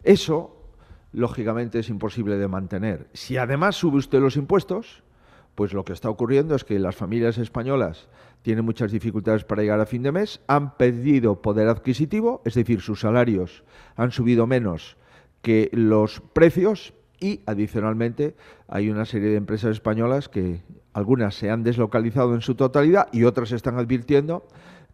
Eso, 0.03 0.57
lógicamente, 1.13 1.79
es 1.79 1.89
imposible 1.89 2.37
de 2.37 2.49
mantener. 2.49 3.09
Si 3.13 3.37
además 3.37 3.77
sube 3.77 3.97
usted 3.97 4.21
los 4.21 4.37
impuestos, 4.37 5.03
pues 5.55 5.73
lo 5.73 5.85
que 5.85 5.93
está 5.93 6.11
ocurriendo 6.11 6.55
es 6.55 6.65
que 6.65 6.79
las 6.79 6.97
familias 6.97 7.39
españolas 7.39 8.09
tienen 8.43 8.65
muchas 8.65 8.93
dificultades 8.93 9.45
para 9.45 9.63
llegar 9.63 9.81
a 9.81 9.87
fin 9.87 10.03
de 10.03 10.13
mes, 10.13 10.41
han 10.47 10.77
perdido 10.77 11.41
poder 11.41 11.69
adquisitivo, 11.69 12.43
es 12.45 12.55
decir, 12.55 12.83
sus 12.83 13.01
salarios 13.01 13.65
han 13.97 14.11
subido 14.11 14.47
menos 14.47 14.97
que 15.45 15.69
los 15.73 16.23
precios 16.33 16.95
y, 17.21 17.43
adicionalmente, 17.45 18.35
hay 18.67 18.89
una 18.89 19.05
serie 19.05 19.29
de 19.29 19.37
empresas 19.37 19.73
españolas 19.73 20.31
que 20.31 20.63
algunas 20.95 21.35
se 21.35 21.51
han 21.51 21.63
deslocalizado 21.63 22.35
en 22.35 22.41
su 22.41 22.55
totalidad 22.55 23.09
y 23.13 23.25
otras 23.25 23.53
están 23.53 23.79
advirtiendo 23.79 24.47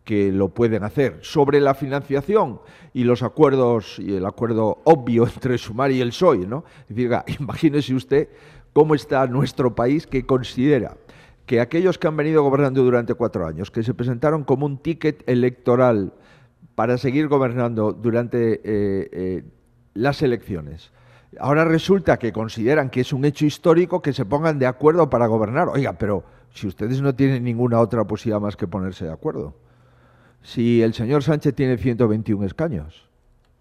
que 0.04 0.32
lo 0.32 0.48
pueden 0.48 0.82
hacer. 0.82 1.18
Sobre 1.22 1.60
la 1.60 1.74
financiación 1.74 2.60
y 2.92 3.04
los 3.04 3.22
acuerdos, 3.22 4.00
y 4.00 4.16
el 4.16 4.26
acuerdo 4.26 4.80
obvio 4.84 5.24
entre 5.34 5.56
Sumar 5.56 5.92
y 5.92 6.00
el 6.00 6.08
PSOE, 6.08 6.48
¿no? 6.48 6.64
Decir, 6.88 7.12
imagínese 7.38 7.94
usted 7.94 8.28
cómo 8.72 8.96
está 8.96 9.26
nuestro 9.28 9.76
país 9.76 10.06
que 10.06 10.26
considera 10.26 10.96
que 11.46 11.60
aquellos 11.60 11.96
que 11.96 12.08
han 12.08 12.16
venido 12.16 12.42
gobernando 12.42 12.82
durante 12.82 13.14
cuatro 13.14 13.46
años, 13.46 13.70
que 13.70 13.84
se 13.84 13.94
presentaron 13.94 14.42
como 14.42 14.66
un 14.66 14.78
ticket 14.78 15.22
electoral 15.28 16.12
para 16.74 16.98
seguir 16.98 17.28
gobernando 17.28 17.92
durante 17.92 18.54
eh, 18.54 18.60
eh, 19.12 19.44
las 19.94 20.22
elecciones, 20.22 20.90
ahora 21.38 21.64
resulta 21.64 22.18
que 22.18 22.32
consideran 22.32 22.90
que 22.90 23.00
es 23.00 23.12
un 23.12 23.24
hecho 23.24 23.46
histórico 23.46 24.02
que 24.02 24.12
se 24.12 24.24
pongan 24.24 24.58
de 24.58 24.66
acuerdo 24.66 25.10
para 25.10 25.26
gobernar. 25.26 25.68
Oiga, 25.68 25.94
pero 25.94 26.24
si 26.52 26.66
ustedes 26.66 27.00
no 27.00 27.14
tienen 27.14 27.44
ninguna 27.44 27.80
otra 27.80 28.04
posibilidad 28.04 28.40
más 28.40 28.56
que 28.56 28.66
ponerse 28.66 29.04
de 29.04 29.12
acuerdo 29.12 29.54
si 30.42 30.82
el 30.82 30.94
señor 30.94 31.22
Sánchez 31.22 31.54
tiene 31.54 31.76
121 31.76 32.46
escaños 32.46 33.08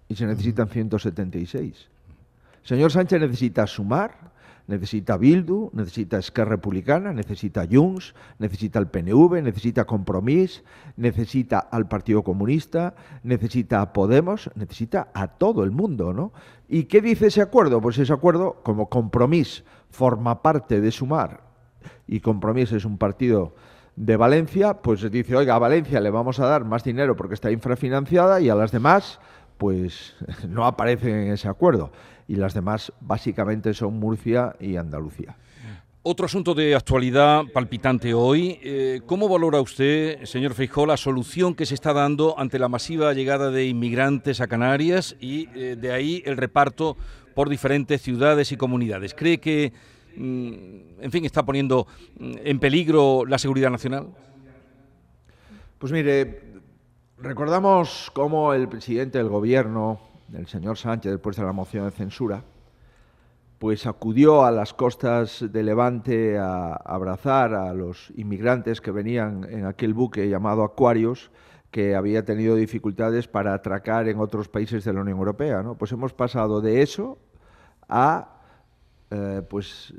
y 0.08 0.16
se 0.16 0.26
necesitan 0.26 0.68
176? 0.68 1.90
El 2.62 2.68
señor 2.68 2.92
Sánchez 2.92 3.20
necesita 3.22 3.68
sumar, 3.68 4.32
necesita 4.70 5.18
Bildu, 5.18 5.72
necesita 5.74 6.20
Esquerra 6.20 6.52
Republicana, 6.52 7.12
necesita 7.12 7.68
Junts, 7.70 8.14
necesita 8.38 8.78
el 8.78 8.88
PNV, 8.88 9.42
necesita 9.42 9.86
Compromís, 9.86 10.64
necesita 10.96 11.58
al 11.58 11.88
Partido 11.88 12.24
Comunista, 12.24 12.94
necesita 13.24 13.82
a 13.82 13.94
Podemos, 13.94 14.52
necesita 14.54 15.10
a 15.16 15.28
todo 15.28 15.64
el 15.64 15.72
mundo, 15.72 16.14
¿no? 16.14 16.34
¿Y 16.68 16.84
qué 16.84 17.02
dice 17.02 17.28
ese 17.28 17.42
acuerdo? 17.42 17.82
Pues 17.82 17.98
ese 17.98 18.14
acuerdo, 18.14 18.62
como 18.62 18.90
Compromís 18.90 19.64
forma 19.90 20.44
parte 20.44 20.80
de 20.82 20.92
Sumar 20.92 21.42
y 22.08 22.20
Compromís 22.20 22.72
es 22.72 22.86
un 22.86 23.00
partido 23.00 23.56
de 23.96 24.18
Valencia, 24.18 24.76
pues 24.76 25.10
dice, 25.10 25.36
oiga, 25.36 25.56
a 25.56 25.60
Valencia 25.60 26.00
le 26.00 26.12
vamos 26.12 26.40
a 26.40 26.46
dar 26.46 26.64
más 26.64 26.84
dinero 26.84 27.16
porque 27.16 27.34
está 27.34 27.50
infrafinanciada 27.50 28.40
y 28.40 28.50
a 28.50 28.56
las 28.56 28.72
demás, 28.72 29.20
pues 29.58 30.16
no 30.48 30.64
aparecen 30.68 31.16
en 31.16 31.34
ese 31.34 31.48
acuerdo. 31.48 31.92
Y 32.30 32.36
las 32.36 32.54
demás 32.54 32.94
básicamente 33.02 33.74
son 33.74 34.00
Murcia 34.00 34.56
y 34.60 34.76
Andalucía. 34.76 35.36
Otro 36.04 36.28
asunto 36.28 36.54
de 36.54 36.76
actualidad 36.76 37.44
palpitante 37.52 38.14
hoy. 38.14 38.60
Eh, 38.62 39.02
¿Cómo 39.08 39.28
valora 39.28 39.60
usted, 39.60 40.24
señor 40.26 40.54
Feijó, 40.54 40.86
la 40.86 40.96
solución 40.96 41.56
que 41.56 41.66
se 41.66 41.74
está 41.74 41.92
dando 41.92 42.38
ante 42.38 42.60
la 42.60 42.70
masiva 42.70 43.14
llegada 43.14 43.50
de 43.50 43.66
inmigrantes 43.66 44.42
a 44.42 44.48
Canarias 44.48 45.16
y 45.20 45.50
eh, 45.56 45.76
de 45.76 45.92
ahí 45.92 46.22
el 46.24 46.38
reparto 46.38 46.96
por 47.34 47.50
diferentes 47.50 48.02
ciudades 48.04 48.52
y 48.52 48.58
comunidades? 48.58 49.16
¿Cree 49.16 49.40
que, 49.40 49.74
mm, 50.16 51.02
en 51.02 51.12
fin, 51.12 51.26
está 51.26 51.44
poniendo 51.44 51.88
mm, 52.20 52.34
en 52.44 52.60
peligro 52.60 53.26
la 53.26 53.40
seguridad 53.40 53.72
nacional? 53.72 54.08
Pues 55.80 55.92
mire, 55.92 56.44
recordamos 57.18 58.12
cómo 58.14 58.54
el 58.54 58.70
presidente 58.70 59.18
del 59.18 59.30
gobierno, 59.30 60.00
el 60.34 60.48
señor 60.48 60.78
Sánchez, 60.78 61.12
después 61.14 61.36
de 61.36 61.44
la 61.44 61.52
moción 61.52 61.86
de 61.86 61.92
censura, 61.92 62.44
pues 63.60 63.86
acudió 63.86 64.46
a 64.46 64.52
las 64.52 64.74
costas 64.74 65.46
de 65.52 65.64
Levante 65.64 66.38
a 66.38 66.74
abrazar 66.74 67.54
a 67.54 67.74
los 67.74 68.12
inmigrantes 68.16 68.80
que 68.80 68.92
venían 68.92 69.46
en 69.50 69.66
aquel 69.66 69.94
buque 69.94 70.30
llamado 70.30 70.64
Aquarius, 70.64 71.30
que 71.70 71.96
había 71.96 72.24
tenido 72.24 72.56
dificultades 72.56 73.28
para 73.28 73.54
atracar 73.54 74.08
en 74.08 74.20
otros 74.20 74.48
países 74.48 74.84
de 74.86 74.94
la 74.94 75.02
Unión 75.02 75.18
Europea. 75.18 75.64
Pues 75.78 75.92
hemos 75.92 76.14
pasado 76.14 76.62
de 76.62 76.82
eso 76.82 77.20
a 77.88 78.40
eh, 79.12 79.42
pues 79.50 79.94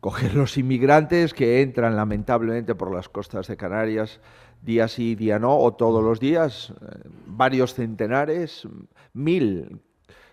coger 0.00 0.34
los 0.34 0.56
inmigrantes 0.58 1.34
que 1.34 1.62
entran 1.62 1.96
lamentablemente 1.96 2.74
por 2.74 2.94
las 2.94 3.08
costas 3.08 3.48
de 3.48 3.56
Canarias 3.56 4.20
día 4.64 4.88
sí, 4.88 5.14
día 5.14 5.38
no, 5.38 5.56
o 5.58 5.74
todos 5.74 6.02
los 6.02 6.20
días, 6.20 6.72
eh, 6.80 7.08
varios 7.26 7.74
centenares, 7.74 8.66
mil 9.12 9.82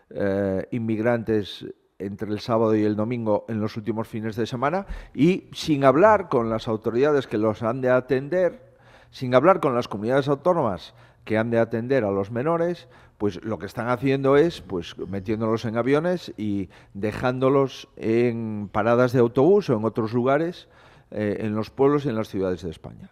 eh, 0.10 0.68
inmigrantes 0.72 1.66
entre 2.00 2.32
el 2.32 2.40
sábado 2.40 2.76
y 2.76 2.84
el 2.84 2.96
domingo 2.96 3.46
en 3.48 3.60
los 3.60 3.78
últimos 3.78 4.08
fines 4.08 4.36
de 4.36 4.48
semana 4.48 4.88
y 5.14 5.50
sin 5.54 5.84
hablar 5.84 6.30
con 6.30 6.50
las 6.50 6.68
autoridades 6.68 7.28
que 7.28 7.38
los 7.38 7.62
han 7.62 7.82
de 7.82 7.90
atender, 7.90 8.74
sin 9.12 9.36
hablar 9.36 9.60
con 9.60 9.76
las 9.76 9.88
comunidades 9.88 10.28
autónomas 10.28 10.96
que 11.26 11.38
han 11.38 11.52
de 11.52 11.60
atender 11.60 12.04
a 12.04 12.12
los 12.12 12.32
menores, 12.32 12.88
pues 13.22 13.40
lo 13.44 13.60
que 13.60 13.68
están 13.68 13.88
haciendo 13.88 14.36
es 14.36 14.62
pues 14.62 14.98
metiéndolos 14.98 15.66
en 15.66 15.78
aviones 15.78 16.34
y 16.38 16.70
dejándolos 16.96 17.88
en 17.96 18.68
paradas 18.72 19.12
de 19.12 19.20
autobús 19.20 19.70
o 19.70 19.78
en 19.78 19.86
otros 19.86 20.12
lugares 20.14 20.68
eh, 21.12 21.38
en 21.42 21.54
los 21.54 21.70
pueblos 21.70 22.04
y 22.04 22.10
en 22.10 22.16
las 22.16 22.30
ciudades 22.30 22.64
de 22.64 22.72
España. 22.72 23.12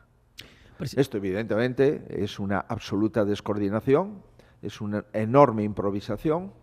Esto 0.80 1.18
evidentemente 1.18 2.08
es 2.10 2.40
una 2.40 2.58
absoluta 2.58 3.24
descoordinación, 3.24 4.24
es 4.64 4.82
una 4.82 5.06
enorme 5.14 5.62
improvisación 5.62 6.54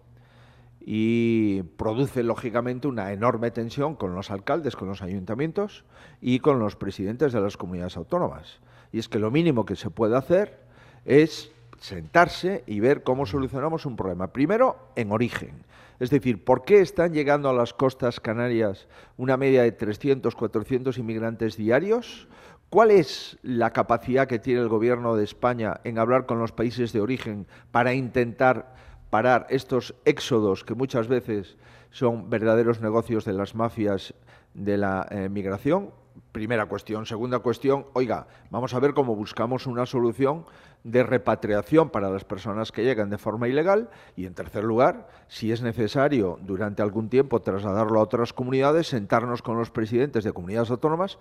y 0.80 1.62
produce 1.76 2.24
lógicamente 2.24 2.88
una 2.88 3.12
enorme 3.12 3.52
tensión 3.52 3.94
con 3.94 4.12
los 4.16 4.32
alcaldes, 4.32 4.74
con 4.74 4.88
los 4.88 5.02
ayuntamientos 5.02 5.84
y 6.20 6.40
con 6.40 6.58
los 6.58 6.74
presidentes 6.74 7.32
de 7.32 7.40
las 7.40 7.56
comunidades 7.56 7.96
autónomas. 7.96 8.58
Y 8.90 8.98
es 8.98 9.08
que 9.08 9.20
lo 9.20 9.30
mínimo 9.30 9.64
que 9.64 9.76
se 9.76 9.90
puede 9.90 10.16
hacer 10.16 10.66
es 11.04 11.52
sentarse 11.78 12.64
y 12.66 12.80
ver 12.80 13.02
cómo 13.02 13.26
solucionamos 13.26 13.86
un 13.86 13.96
problema. 13.96 14.32
Primero, 14.32 14.76
en 14.96 15.12
origen. 15.12 15.64
Es 15.98 16.10
decir, 16.10 16.44
¿por 16.44 16.64
qué 16.64 16.80
están 16.80 17.12
llegando 17.12 17.48
a 17.48 17.54
las 17.54 17.72
costas 17.72 18.20
canarias 18.20 18.86
una 19.16 19.36
media 19.36 19.62
de 19.62 19.72
300, 19.72 20.34
400 20.34 20.98
inmigrantes 20.98 21.56
diarios? 21.56 22.28
¿Cuál 22.68 22.90
es 22.90 23.38
la 23.42 23.72
capacidad 23.72 24.26
que 24.26 24.38
tiene 24.38 24.60
el 24.60 24.68
Gobierno 24.68 25.16
de 25.16 25.24
España 25.24 25.80
en 25.84 25.98
hablar 25.98 26.26
con 26.26 26.38
los 26.38 26.52
países 26.52 26.92
de 26.92 27.00
origen 27.00 27.46
para 27.70 27.94
intentar 27.94 28.74
parar 29.08 29.46
estos 29.50 29.94
éxodos 30.04 30.64
que 30.64 30.74
muchas 30.74 31.08
veces 31.08 31.56
son 31.90 32.28
verdaderos 32.28 32.80
negocios 32.80 33.24
de 33.24 33.32
las 33.32 33.54
mafias 33.54 34.14
de 34.52 34.76
la 34.76 35.06
eh, 35.10 35.28
migración. 35.28 35.90
Primera 36.32 36.66
cuestión. 36.66 37.06
Segunda 37.06 37.38
cuestión, 37.38 37.86
oiga, 37.92 38.26
vamos 38.50 38.74
a 38.74 38.80
ver 38.80 38.94
cómo 38.94 39.14
buscamos 39.14 39.66
una 39.66 39.86
solución 39.86 40.44
de 40.84 41.02
repatriación 41.02 41.90
para 41.90 42.10
las 42.10 42.24
personas 42.24 42.70
que 42.70 42.84
llegan 42.84 43.10
de 43.10 43.18
forma 43.18 43.48
ilegal 43.48 43.90
y, 44.14 44.26
en 44.26 44.34
tercer 44.34 44.62
lugar, 44.62 45.08
si 45.28 45.50
es 45.50 45.62
necesario 45.62 46.38
durante 46.42 46.82
algún 46.82 47.08
tiempo 47.08 47.40
trasladarlo 47.40 47.98
a 47.98 48.02
otras 48.02 48.32
comunidades, 48.32 48.86
sentarnos 48.86 49.42
con 49.42 49.58
los 49.58 49.70
presidentes 49.70 50.24
de 50.24 50.32
comunidades 50.32 50.70
autónomas 50.70 51.18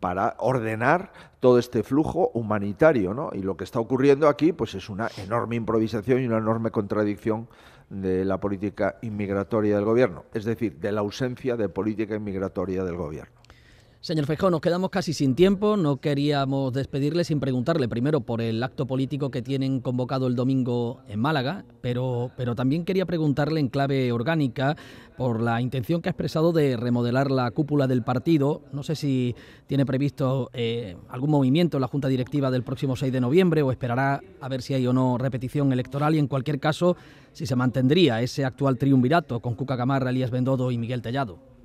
para 0.00 0.34
ordenar 0.38 1.12
todo 1.40 1.58
este 1.58 1.82
flujo 1.82 2.30
humanitario. 2.34 3.14
¿no? 3.14 3.30
Y 3.32 3.42
lo 3.42 3.56
que 3.56 3.64
está 3.64 3.78
ocurriendo 3.78 4.26
aquí 4.28 4.52
pues 4.52 4.74
es 4.74 4.88
una 4.88 5.08
enorme 5.18 5.56
improvisación 5.56 6.22
y 6.22 6.26
una 6.26 6.38
enorme 6.38 6.70
contradicción 6.70 7.48
de 7.90 8.24
la 8.24 8.40
política 8.40 8.96
inmigratoria 9.02 9.76
del 9.76 9.84
Gobierno, 9.84 10.24
es 10.34 10.44
decir, 10.44 10.78
de 10.78 10.90
la 10.90 11.00
ausencia 11.00 11.56
de 11.56 11.68
política 11.68 12.16
inmigratoria 12.16 12.82
del 12.82 12.96
Gobierno. 12.96 13.45
Señor 14.00 14.26
Feijó, 14.26 14.50
nos 14.50 14.60
quedamos 14.60 14.90
casi 14.90 15.12
sin 15.12 15.34
tiempo. 15.34 15.76
No 15.76 15.96
queríamos 15.96 16.72
despedirle 16.72 17.24
sin 17.24 17.40
preguntarle 17.40 17.88
primero 17.88 18.20
por 18.20 18.40
el 18.40 18.62
acto 18.62 18.86
político 18.86 19.30
que 19.30 19.42
tienen 19.42 19.80
convocado 19.80 20.26
el 20.28 20.36
domingo 20.36 21.00
en 21.08 21.18
Málaga, 21.18 21.64
pero, 21.80 22.30
pero 22.36 22.54
también 22.54 22.84
quería 22.84 23.06
preguntarle 23.06 23.58
en 23.58 23.68
clave 23.68 24.12
orgánica 24.12 24.76
por 25.16 25.42
la 25.42 25.60
intención 25.60 26.02
que 26.02 26.08
ha 26.08 26.12
expresado 26.12 26.52
de 26.52 26.76
remodelar 26.76 27.30
la 27.30 27.50
cúpula 27.50 27.88
del 27.88 28.04
partido. 28.04 28.62
No 28.70 28.84
sé 28.84 28.94
si 28.94 29.34
tiene 29.66 29.86
previsto 29.86 30.50
eh, 30.52 30.96
algún 31.08 31.30
movimiento 31.30 31.78
en 31.78 31.80
la 31.80 31.88
Junta 31.88 32.06
Directiva 32.06 32.50
del 32.50 32.62
próximo 32.62 32.94
6 32.94 33.12
de 33.12 33.20
noviembre 33.20 33.62
o 33.62 33.72
esperará 33.72 34.20
a 34.40 34.48
ver 34.48 34.62
si 34.62 34.74
hay 34.74 34.86
o 34.86 34.92
no 34.92 35.18
repetición 35.18 35.72
electoral 35.72 36.14
y 36.14 36.18
en 36.18 36.28
cualquier 36.28 36.60
caso 36.60 36.96
si 37.32 37.46
se 37.46 37.56
mantendría 37.56 38.22
ese 38.22 38.44
actual 38.44 38.78
triunvirato 38.78 39.40
con 39.40 39.54
Cuca 39.54 39.74
Gamarra, 39.74 40.10
Elías 40.10 40.30
Bendodo 40.30 40.70
y 40.70 40.78
Miguel 40.78 41.02
Tellado. 41.02 41.55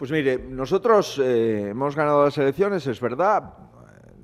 Pues 0.00 0.10
mire, 0.10 0.38
nosotros 0.38 1.20
eh, 1.22 1.68
hemos 1.68 1.94
ganado 1.94 2.24
las 2.24 2.38
elecciones, 2.38 2.86
es 2.86 2.98
verdad. 3.02 3.52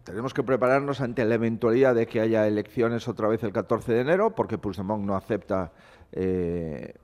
Tenemos 0.05 0.33
que 0.33 0.43
prepararnos 0.43 1.03
ante 1.03 1.23
la 1.27 1.35
eventualidad 1.35 1.95
de 1.95 2.07
que 2.07 2.23
haya 2.23 2.47
elecciones 2.47 3.07
otra 3.09 3.29
vez 3.29 3.43
el 3.43 3.53
14 3.53 3.93
de 3.93 4.01
enero, 4.01 4.35
porque 4.35 4.57
Puigdemont 4.57 5.05
no 5.05 5.15
acepta 5.15 5.75
eh, 6.13 6.95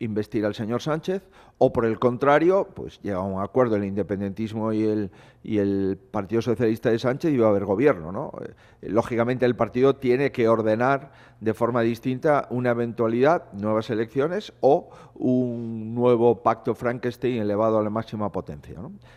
investir 0.00 0.44
al 0.46 0.54
señor 0.54 0.80
Sánchez, 0.80 1.22
o 1.58 1.72
por 1.72 1.84
el 1.84 1.98
contrario, 1.98 2.68
pues 2.74 3.00
llega 3.02 3.20
un 3.20 3.42
acuerdo 3.42 3.76
el 3.76 3.84
independentismo 3.84 4.72
y 4.72 4.84
el, 4.84 5.10
y 5.42 5.58
el 5.58 5.98
Partido 6.10 6.40
Socialista 6.40 6.90
de 6.90 7.00
Sánchez 7.00 7.32
y 7.32 7.38
va 7.38 7.48
a 7.48 7.50
haber 7.50 7.64
gobierno. 7.64 8.12
¿no? 8.12 8.32
Eh, 8.40 8.88
lógicamente 8.88 9.44
el 9.44 9.56
partido 9.56 9.96
tiene 9.96 10.30
que 10.30 10.48
ordenar 10.48 11.10
de 11.40 11.54
forma 11.54 11.82
distinta 11.82 12.46
una 12.50 12.70
eventualidad, 12.70 13.52
nuevas 13.52 13.90
elecciones 13.90 14.52
o 14.60 14.90
un 15.14 15.94
nuevo 15.94 16.42
pacto 16.42 16.76
Frankenstein 16.76 17.42
elevado 17.42 17.78
a 17.78 17.82
la 17.82 17.90
máxima 17.90 18.30
potencia. 18.30 18.76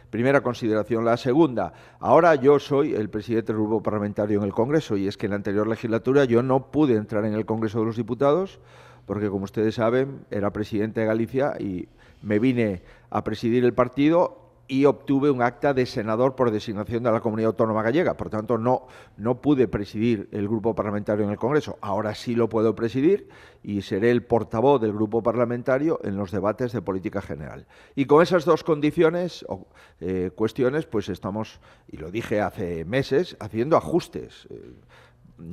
Primera 0.10 0.42
consideración. 0.42 1.06
La 1.06 1.18
segunda, 1.18 1.74
ahora 2.00 2.34
yo 2.36 2.60
soy 2.60 2.96
el 2.96 3.10
presidente 3.10 3.54
del 3.54 3.62
grupo 3.62 3.84
parlamentario 3.84 4.40
en 4.40 4.46
el 4.46 4.54
Congreso 4.54 4.98
y 4.98 5.08
es 5.08 5.16
que 5.16 5.28
en 5.28 5.32
la 5.32 5.36
anterior 5.36 5.68
legislatura 5.68 6.26
yo 6.26 6.42
no 6.42 6.72
pude 6.72 6.96
entrar 6.96 7.26
en 7.26 7.34
el 7.34 7.46
Congreso 7.46 7.80
de 7.80 7.86
los 7.86 7.98
Diputados 7.98 8.60
porque 9.06 9.30
como 9.30 9.46
ustedes 9.46 9.76
saben, 9.76 10.26
era 10.32 10.52
presidente 10.52 11.02
de 11.02 11.06
Galicia 11.06 11.54
y 11.60 11.88
me 12.22 12.40
vine 12.40 12.84
a 13.10 13.24
presidir 13.24 13.66
el 13.66 13.74
partido 13.74 14.42
y 14.72 14.86
obtuve 14.86 15.30
un 15.30 15.42
acta 15.42 15.74
de 15.74 15.86
senador 15.86 16.34
por 16.34 16.50
designación 16.50 17.04
de 17.04 17.12
la 17.12 17.20
Comunidad 17.20 17.50
Autónoma 17.50 17.84
Gallega. 17.84 18.16
Por 18.16 18.30
tanto, 18.30 18.58
no, 18.58 18.88
no 19.18 19.42
pude 19.42 19.68
presidir 19.68 20.30
el 20.32 20.48
grupo 20.48 20.74
parlamentario 20.74 21.26
en 21.26 21.32
el 21.32 21.36
Congreso. 21.36 21.78
Ahora 21.82 22.16
sí 22.16 22.36
lo 22.36 22.48
puedo 22.48 22.74
presidir 22.74 23.28
y 23.64 23.82
seré 23.82 24.12
el 24.12 24.24
portavoz 24.24 24.80
del 24.80 24.94
grupo 24.94 25.22
parlamentario 25.22 26.00
en 26.06 26.16
los 26.16 26.32
debates 26.32 26.72
de 26.72 26.82
política 26.82 27.22
general. 27.22 27.68
Y 27.96 28.06
con 28.06 28.24
esas 28.24 28.46
dos 28.46 28.64
condiciones 28.64 29.44
o 29.50 29.68
eh, 30.00 30.32
cuestiones, 30.34 30.86
pues 30.86 31.10
estamos, 31.10 31.60
y 31.90 31.98
lo 31.98 32.10
dije 32.10 32.40
hace 32.40 32.86
meses, 32.86 33.36
haciendo 33.42 33.76
ajustes. 33.76 34.48
Eh, 34.52 34.72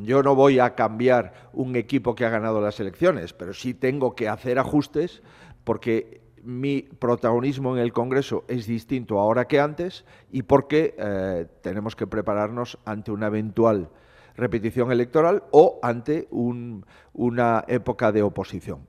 yo 0.02 0.22
no 0.22 0.34
voy 0.34 0.58
a 0.58 0.74
cambiar 0.74 1.50
un 1.52 1.76
equipo 1.76 2.14
que 2.14 2.24
ha 2.24 2.30
ganado 2.30 2.60
las 2.60 2.80
elecciones, 2.80 3.32
pero 3.32 3.52
sí 3.52 3.74
tengo 3.74 4.14
que 4.14 4.28
hacer 4.28 4.58
ajustes 4.58 5.22
porque 5.64 6.20
mi 6.42 6.82
protagonismo 6.82 7.76
en 7.76 7.82
el 7.82 7.92
Congreso 7.92 8.44
es 8.48 8.66
distinto 8.66 9.18
ahora 9.18 9.46
que 9.46 9.60
antes 9.60 10.04
y 10.30 10.42
porque 10.42 10.94
eh, 10.98 11.46
tenemos 11.62 11.96
que 11.96 12.06
prepararnos 12.06 12.78
ante 12.84 13.10
una 13.10 13.26
eventual 13.26 13.90
repetición 14.34 14.92
electoral 14.92 15.42
o 15.50 15.80
ante 15.82 16.28
una 16.30 17.64
época 17.66 18.12
de 18.12 18.22
oposición. 18.22 18.86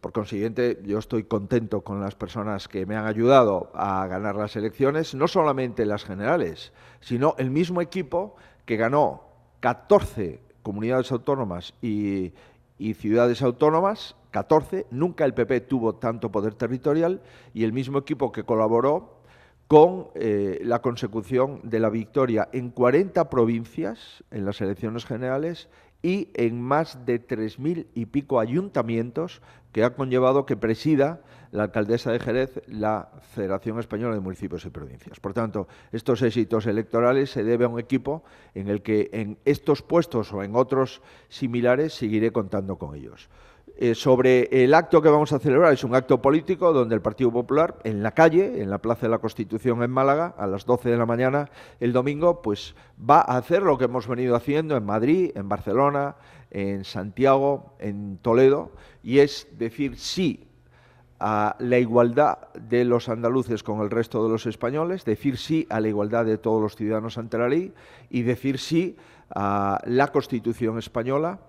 Por 0.00 0.12
consiguiente, 0.12 0.80
yo 0.84 0.98
estoy 0.98 1.24
contento 1.24 1.82
con 1.82 2.00
las 2.00 2.14
personas 2.14 2.68
que 2.68 2.84
me 2.84 2.96
han 2.96 3.06
ayudado 3.06 3.70
a 3.74 4.06
ganar 4.06 4.34
las 4.36 4.56
elecciones, 4.56 5.14
no 5.14 5.28
solamente 5.28 5.86
las 5.86 6.04
generales, 6.04 6.72
sino 7.00 7.36
el 7.38 7.50
mismo 7.50 7.80
equipo 7.80 8.34
que 8.66 8.76
ganó 8.76 9.27
14 9.60 10.40
comunidades 10.62 11.10
autónomas 11.12 11.74
y, 11.82 12.32
ciudades 12.94 13.42
autónomas, 13.42 14.16
14, 14.30 14.86
nunca 14.90 15.24
el 15.24 15.34
PP 15.34 15.62
tuvo 15.62 15.94
tanto 15.94 16.30
poder 16.30 16.54
territorial 16.54 17.22
y 17.54 17.64
el 17.64 17.72
mismo 17.72 17.98
equipo 17.98 18.30
que 18.30 18.44
colaboró 18.44 19.18
con 19.66 20.08
eh, 20.14 20.60
la 20.62 20.80
consecución 20.80 21.60
de 21.64 21.80
la 21.80 21.90
victoria 21.90 22.48
en 22.52 22.70
40 22.70 23.28
provincias 23.28 24.24
en 24.30 24.44
las 24.44 24.60
elecciones 24.60 25.04
generales 25.04 25.68
y 26.02 26.28
en 26.34 26.60
más 26.60 27.04
de 27.04 27.18
tres 27.18 27.58
mil 27.58 27.88
y 27.94 28.06
pico 28.06 28.40
ayuntamientos 28.40 29.42
que 29.72 29.84
ha 29.84 29.94
conllevado 29.94 30.46
que 30.46 30.56
presida 30.56 31.20
la 31.52 31.64
alcaldesa 31.64 32.12
de 32.12 32.20
Jerez 32.20 32.62
la 32.68 33.08
Federación 33.34 33.78
Española 33.78 34.14
de 34.14 34.20
Municipios 34.20 34.64
y 34.64 34.70
Provincias. 34.70 35.20
Por 35.20 35.32
tanto, 35.32 35.68
estos 35.92 36.22
éxitos 36.22 36.66
electorales 36.66 37.30
se 37.30 37.44
debe 37.44 37.64
a 37.64 37.68
un 37.68 37.78
equipo 37.78 38.24
en 38.54 38.68
el 38.68 38.82
que 38.82 39.10
en 39.12 39.38
estos 39.44 39.82
puestos 39.82 40.32
o 40.32 40.42
en 40.42 40.54
otros 40.54 41.02
similares 41.28 41.94
seguiré 41.94 42.32
contando 42.32 42.76
con 42.76 42.94
ellos. 42.94 43.28
Eh, 43.80 43.94
sobre 43.94 44.64
el 44.64 44.74
acto 44.74 45.00
que 45.00 45.08
vamos 45.08 45.32
a 45.32 45.38
celebrar, 45.38 45.72
es 45.72 45.84
un 45.84 45.94
acto 45.94 46.20
político 46.20 46.72
donde 46.72 46.96
el 46.96 47.00
Partido 47.00 47.30
Popular, 47.30 47.76
en 47.84 48.02
la 48.02 48.10
calle, 48.10 48.60
en 48.60 48.70
la 48.70 48.78
Plaza 48.78 49.02
de 49.02 49.10
la 49.10 49.18
Constitución 49.18 49.84
en 49.84 49.90
Málaga, 49.92 50.34
a 50.36 50.48
las 50.48 50.66
12 50.66 50.88
de 50.90 50.96
la 50.96 51.06
mañana 51.06 51.48
el 51.78 51.92
domingo, 51.92 52.42
pues 52.42 52.74
va 52.98 53.20
a 53.20 53.38
hacer 53.38 53.62
lo 53.62 53.78
que 53.78 53.84
hemos 53.84 54.08
venido 54.08 54.34
haciendo 54.34 54.76
en 54.76 54.84
Madrid, 54.84 55.30
en 55.36 55.48
Barcelona, 55.48 56.16
en 56.50 56.82
Santiago, 56.84 57.76
en 57.78 58.18
Toledo, 58.18 58.72
y 59.04 59.20
es 59.20 59.46
decir 59.56 59.96
sí 59.96 60.47
a 61.20 61.56
la 61.58 61.78
igualdad 61.78 62.52
de 62.54 62.84
los 62.84 63.08
andaluces 63.08 63.62
con 63.62 63.80
el 63.80 63.90
resto 63.90 64.22
de 64.24 64.30
los 64.30 64.46
españoles, 64.46 65.04
decir 65.04 65.36
sí 65.36 65.66
a 65.70 65.80
la 65.80 65.88
igualdad 65.88 66.24
de 66.24 66.38
todos 66.38 66.62
los 66.62 66.76
ciudadanos 66.76 67.18
ante 67.18 67.38
la 67.38 67.48
ley 67.48 67.72
y 68.08 68.22
decir 68.22 68.58
sí 68.58 68.96
a 69.34 69.80
la 69.84 70.08
Constitución 70.08 70.78
española 70.78 71.40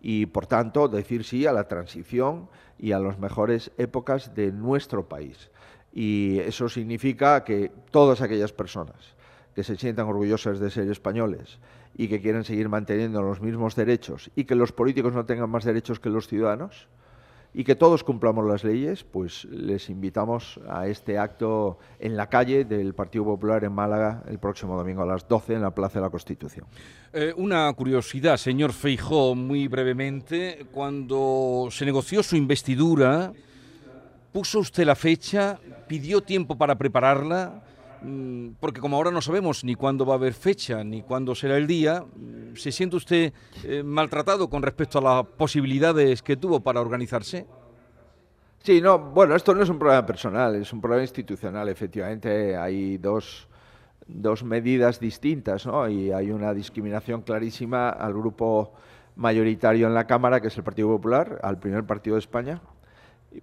y, 0.00 0.26
por 0.26 0.46
tanto, 0.46 0.88
decir 0.88 1.24
sí 1.24 1.46
a 1.46 1.52
la 1.52 1.68
transición 1.68 2.48
y 2.78 2.92
a 2.92 2.98
las 2.98 3.18
mejores 3.18 3.70
épocas 3.78 4.34
de 4.34 4.50
nuestro 4.50 5.08
país. 5.08 5.50
Y 5.92 6.40
eso 6.40 6.68
significa 6.68 7.44
que 7.44 7.70
todas 7.90 8.20
aquellas 8.22 8.52
personas 8.52 9.14
que 9.54 9.62
se 9.62 9.76
sientan 9.76 10.08
orgullosas 10.08 10.58
de 10.58 10.70
ser 10.70 10.90
españoles 10.90 11.58
y 11.94 12.08
que 12.08 12.20
quieren 12.20 12.42
seguir 12.42 12.68
manteniendo 12.68 13.22
los 13.22 13.40
mismos 13.40 13.76
derechos 13.76 14.30
y 14.34 14.44
que 14.44 14.54
los 14.54 14.72
políticos 14.72 15.12
no 15.12 15.26
tengan 15.26 15.50
más 15.50 15.64
derechos 15.64 16.00
que 16.00 16.08
los 16.08 16.26
ciudadanos, 16.26 16.88
y 17.54 17.64
que 17.64 17.74
todos 17.76 18.02
cumplamos 18.02 18.46
las 18.46 18.64
leyes, 18.64 19.04
pues 19.04 19.44
les 19.44 19.90
invitamos 19.90 20.58
a 20.68 20.86
este 20.86 21.18
acto 21.18 21.78
en 21.98 22.16
la 22.16 22.28
calle 22.28 22.64
del 22.64 22.94
Partido 22.94 23.24
Popular 23.24 23.62
en 23.64 23.72
Málaga 23.72 24.22
el 24.26 24.38
próximo 24.38 24.76
domingo 24.76 25.02
a 25.02 25.06
las 25.06 25.28
12 25.28 25.54
en 25.54 25.62
la 25.62 25.74
Plaza 25.74 25.98
de 25.98 26.06
la 26.06 26.10
Constitución. 26.10 26.66
Eh, 27.12 27.34
una 27.36 27.70
curiosidad, 27.74 28.38
señor 28.38 28.72
Feijó, 28.72 29.34
muy 29.34 29.68
brevemente, 29.68 30.66
cuando 30.72 31.68
se 31.70 31.84
negoció 31.84 32.22
su 32.22 32.36
investidura, 32.36 33.32
¿puso 34.32 34.60
usted 34.60 34.86
la 34.86 34.94
fecha? 34.94 35.58
¿Pidió 35.86 36.22
tiempo 36.22 36.56
para 36.56 36.76
prepararla? 36.76 37.62
Mm, 38.04 38.54
porque 38.58 38.80
como 38.80 38.96
ahora 38.96 39.10
no 39.10 39.20
sabemos 39.20 39.64
ni 39.64 39.74
cuándo 39.74 40.04
va 40.04 40.14
a 40.14 40.16
haber 40.16 40.34
fecha 40.34 40.82
ni 40.82 41.02
cuándo 41.02 41.34
será 41.34 41.56
el 41.56 41.66
día, 41.66 42.02
mm, 42.02 42.56
¿se 42.56 42.72
siente 42.72 42.96
usted 42.96 43.32
eh, 43.64 43.82
maltratado 43.82 44.50
con 44.50 44.62
respecto 44.62 44.98
a 44.98 45.02
las 45.02 45.26
posibilidades 45.36 46.22
que 46.22 46.36
tuvo 46.36 46.60
para 46.60 46.80
organizarse? 46.80 47.46
Sí, 48.58 48.80
no, 48.80 48.98
bueno, 48.98 49.34
esto 49.34 49.54
no 49.54 49.62
es 49.62 49.68
un 49.68 49.78
problema 49.78 50.06
personal, 50.06 50.54
es 50.54 50.72
un 50.72 50.80
problema 50.80 51.02
institucional. 51.02 51.68
Efectivamente, 51.68 52.56
hay 52.56 52.96
dos, 52.98 53.48
dos 54.06 54.44
medidas 54.44 55.00
distintas, 55.00 55.66
¿no? 55.66 55.88
Y 55.88 56.12
hay 56.12 56.30
una 56.30 56.54
discriminación 56.54 57.22
clarísima 57.22 57.88
al 57.90 58.12
grupo 58.12 58.72
mayoritario 59.16 59.88
en 59.88 59.94
la 59.94 60.06
Cámara, 60.06 60.40
que 60.40 60.48
es 60.48 60.56
el 60.56 60.62
Partido 60.62 60.88
Popular, 60.88 61.40
al 61.42 61.58
primer 61.58 61.84
partido 61.84 62.14
de 62.14 62.20
España, 62.20 62.60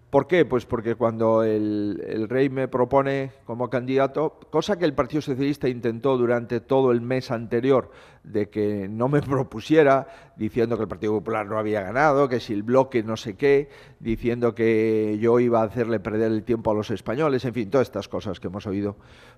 ¿Por 0.09 0.27
qué? 0.27 0.45
Pues 0.45 0.65
porque 0.65 0.95
cuando 0.95 1.43
el, 1.43 2.27
rey 2.29 2.49
me 2.49 2.67
propone 2.67 3.31
como 3.45 3.69
candidato, 3.69 4.39
cosa 4.51 4.77
que 4.77 4.85
el 4.85 4.93
Partido 4.93 5.21
Socialista 5.21 5.67
intentó 5.67 6.17
durante 6.17 6.59
todo 6.61 6.91
el 6.91 7.01
mes 7.01 7.31
anterior 7.31 7.91
de 8.23 8.49
que 8.49 8.87
no 8.87 9.07
me 9.07 9.21
propusiera, 9.23 10.07
diciendo 10.35 10.77
que 10.77 10.83
el 10.83 10.89
Partido 10.89 11.13
Popular 11.13 11.47
no 11.47 11.57
había 11.57 11.81
ganado, 11.81 12.29
que 12.29 12.39
si 12.39 12.53
el 12.53 12.63
bloque 12.63 13.01
no 13.03 13.17
sé 13.17 13.35
qué, 13.35 13.69
diciendo 13.99 14.53
que 14.53 15.17
yo 15.19 15.39
iba 15.39 15.61
a 15.61 15.65
hacerle 15.65 15.99
perder 15.99 16.31
el 16.31 16.43
tiempo 16.43 16.71
a 16.71 16.73
los 16.75 16.91
españoles, 16.91 17.45
en 17.45 17.53
fin, 17.53 17.69
todas 17.69 17.87
estas 17.87 18.07
cosas 18.07 18.39
que 18.39 18.47
hemos 18.47 18.67
oído, 18.67 18.95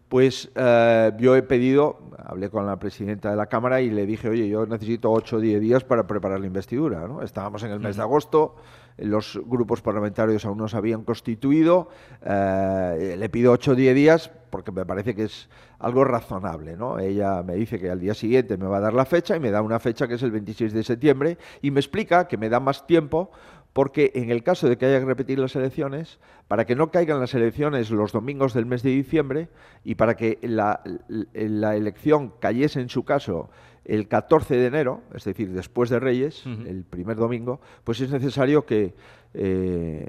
pues 0.09 0.51
eh, 0.55 1.11
yo 1.17 1.35
he 1.35 1.43
pedido, 1.43 1.99
hablé 2.17 2.49
con 2.49 2.65
la 2.65 2.77
presidenta 2.77 3.29
de 3.29 3.37
la 3.37 3.47
Cámara 3.47 3.81
y 3.81 3.89
le 3.89 4.05
dije, 4.05 4.27
oye, 4.27 4.49
yo 4.49 4.65
necesito 4.65 5.11
8 5.11 5.37
o 5.37 5.39
10 5.39 5.61
días 5.61 5.83
para 5.83 6.07
preparar 6.07 6.39
la 6.39 6.47
investidura. 6.47 7.07
¿no? 7.07 7.21
Estábamos 7.21 7.63
en 7.63 7.71
el 7.71 7.79
mes 7.79 7.95
de 7.95 8.01
agosto 8.01 8.55
los 8.97 9.39
grupos 9.45 9.82
parlamentarios 9.82 10.45
aún 10.45 10.58
no 10.58 10.67
se 10.67 10.77
habían 10.77 11.04
constituido. 11.04 11.89
Eh, 12.23 13.15
le 13.17 13.30
pido 13.30 13.51
8 13.51 13.71
o 13.71 13.75
10 13.75 13.95
días 13.95 14.32
porque 14.49 14.71
me 14.71 14.86
parece 14.86 15.15
que 15.15 15.23
es 15.23 15.49
algo 15.80 16.04
razonable. 16.04 16.77
¿no? 16.77 16.99
Ella 16.99 17.41
me 17.41 17.56
dice 17.56 17.80
que 17.80 17.89
al 17.89 17.99
día 17.99 18.13
siguiente 18.13 18.58
me 18.58 18.67
va 18.67 18.77
a 18.77 18.82
dar 18.82 18.93
la 18.93 19.06
fecha 19.06 19.36
y 19.36 19.39
me 19.39 19.49
da 19.49 19.62
una 19.62 19.80
fecha 19.80 20.08
que 20.08 20.15
es 20.15 20.23
el 20.23 20.32
26 20.32 20.73
de 20.73 20.84
septiembre 20.84 21.38
y 21.62 21.71
me 21.71 21.80
explica 21.80 22.27
que 22.27 22.38
me 22.38 22.49
da 22.49 22.60
más 22.60 22.86
tiempo 22.86 23.32
porque 23.73 24.12
en 24.15 24.31
el 24.31 24.43
caso 24.43 24.67
de 24.67 24.77
que 24.77 24.86
haya 24.86 24.99
que 24.99 25.05
repetir 25.05 25.39
las 25.39 25.55
elecciones, 25.55 26.19
para 26.47 26.65
que 26.65 26.75
no 26.75 26.91
caigan 26.91 27.19
las 27.19 27.34
elecciones 27.34 27.89
los 27.89 28.12
domingos 28.12 28.53
del 28.53 28.65
mes 28.65 28.84
de 28.84 28.89
diciembre 28.89 29.49
y 29.84 29.95
para 29.95 30.15
que 30.15 30.39
la, 30.41 30.81
la 31.07 31.75
elección 31.75 32.34
cayese 32.39 32.81
en 32.81 32.89
su 32.89 33.03
caso 33.03 33.49
el 33.86 34.07
14 34.07 34.55
de 34.55 34.67
enero, 34.67 35.01
es 35.13 35.23
decir, 35.23 35.51
después 35.51 35.89
de 35.89 35.99
Reyes, 35.99 36.45
el 36.45 36.84
primer 36.84 37.17
domingo, 37.17 37.62
pues 37.84 37.99
es 37.99 38.12
necesario 38.12 38.65
que 38.65 38.93
eh, 39.34 40.07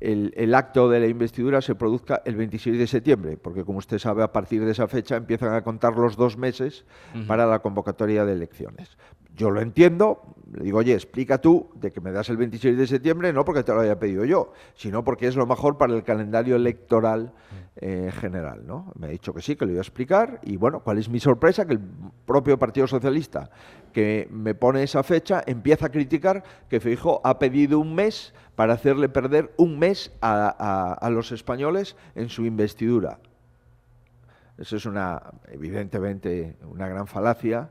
el, 0.00 0.54
acto 0.54 0.90
de 0.90 1.00
la 1.00 1.06
investidura 1.06 1.62
se 1.62 1.74
produzca 1.74 2.20
el 2.24 2.36
26 2.36 2.78
de 2.78 2.86
septiembre, 2.86 3.36
porque 3.36 3.64
como 3.64 3.78
usted 3.78 3.98
sabe, 3.98 4.22
a 4.22 4.32
partir 4.32 4.64
de 4.64 4.72
esa 4.72 4.88
fecha 4.88 5.16
empiezan 5.16 5.54
a 5.54 5.62
contar 5.62 5.96
los 5.96 6.16
dos 6.16 6.36
meses 6.36 6.84
para 7.26 7.46
la 7.46 7.60
convocatoria 7.60 8.24
de 8.24 8.34
elecciones. 8.34 8.98
Yo 9.36 9.50
lo 9.50 9.60
entiendo, 9.60 10.34
le 10.52 10.64
digo, 10.64 10.78
oye, 10.78 10.94
explica 10.94 11.38
tú 11.38 11.68
de 11.74 11.90
que 11.90 12.00
me 12.00 12.12
das 12.12 12.28
el 12.28 12.36
26 12.36 12.78
de 12.78 12.86
septiembre, 12.86 13.32
no 13.32 13.44
porque 13.44 13.64
te 13.64 13.72
lo 13.72 13.80
haya 13.80 13.98
pedido 13.98 14.24
yo, 14.24 14.52
sino 14.74 15.02
porque 15.02 15.26
es 15.26 15.34
lo 15.34 15.46
mejor 15.46 15.76
para 15.76 15.94
el 15.94 16.04
calendario 16.04 16.54
electoral 16.54 17.32
eh, 17.76 18.12
general. 18.20 18.64
¿no? 18.64 18.92
Me 18.96 19.08
ha 19.08 19.10
dicho 19.10 19.34
que 19.34 19.42
sí, 19.42 19.56
que 19.56 19.64
lo 19.64 19.72
iba 19.72 19.80
a 19.80 19.82
explicar, 19.82 20.38
y 20.44 20.56
bueno, 20.56 20.80
¿cuál 20.80 20.98
es 20.98 21.08
mi 21.08 21.18
sorpresa? 21.18 21.66
Que 21.66 21.72
el 21.72 21.80
propio 22.24 22.56
Partido 22.56 22.86
Socialista, 22.86 23.50
que 23.92 24.28
me 24.30 24.54
pone 24.54 24.84
esa 24.84 25.02
fecha, 25.02 25.42
empieza 25.44 25.86
a 25.86 25.88
criticar 25.88 26.44
que 26.68 26.78
Feijóo 26.78 27.20
ha 27.24 27.40
pedido 27.40 27.80
un 27.80 27.94
mes 27.94 28.32
para 28.54 28.74
hacerle 28.74 29.08
perder 29.08 29.52
un 29.56 29.78
mes 29.80 30.12
a, 30.20 31.08
los 31.10 31.32
españoles 31.32 31.96
en 32.14 32.28
su 32.28 32.44
investidura. 32.44 33.18
Eso 34.58 34.76
es 34.76 34.86
una, 34.86 35.20
evidentemente, 35.50 36.56
una 36.62 36.86
gran 36.86 37.08
falacia 37.08 37.70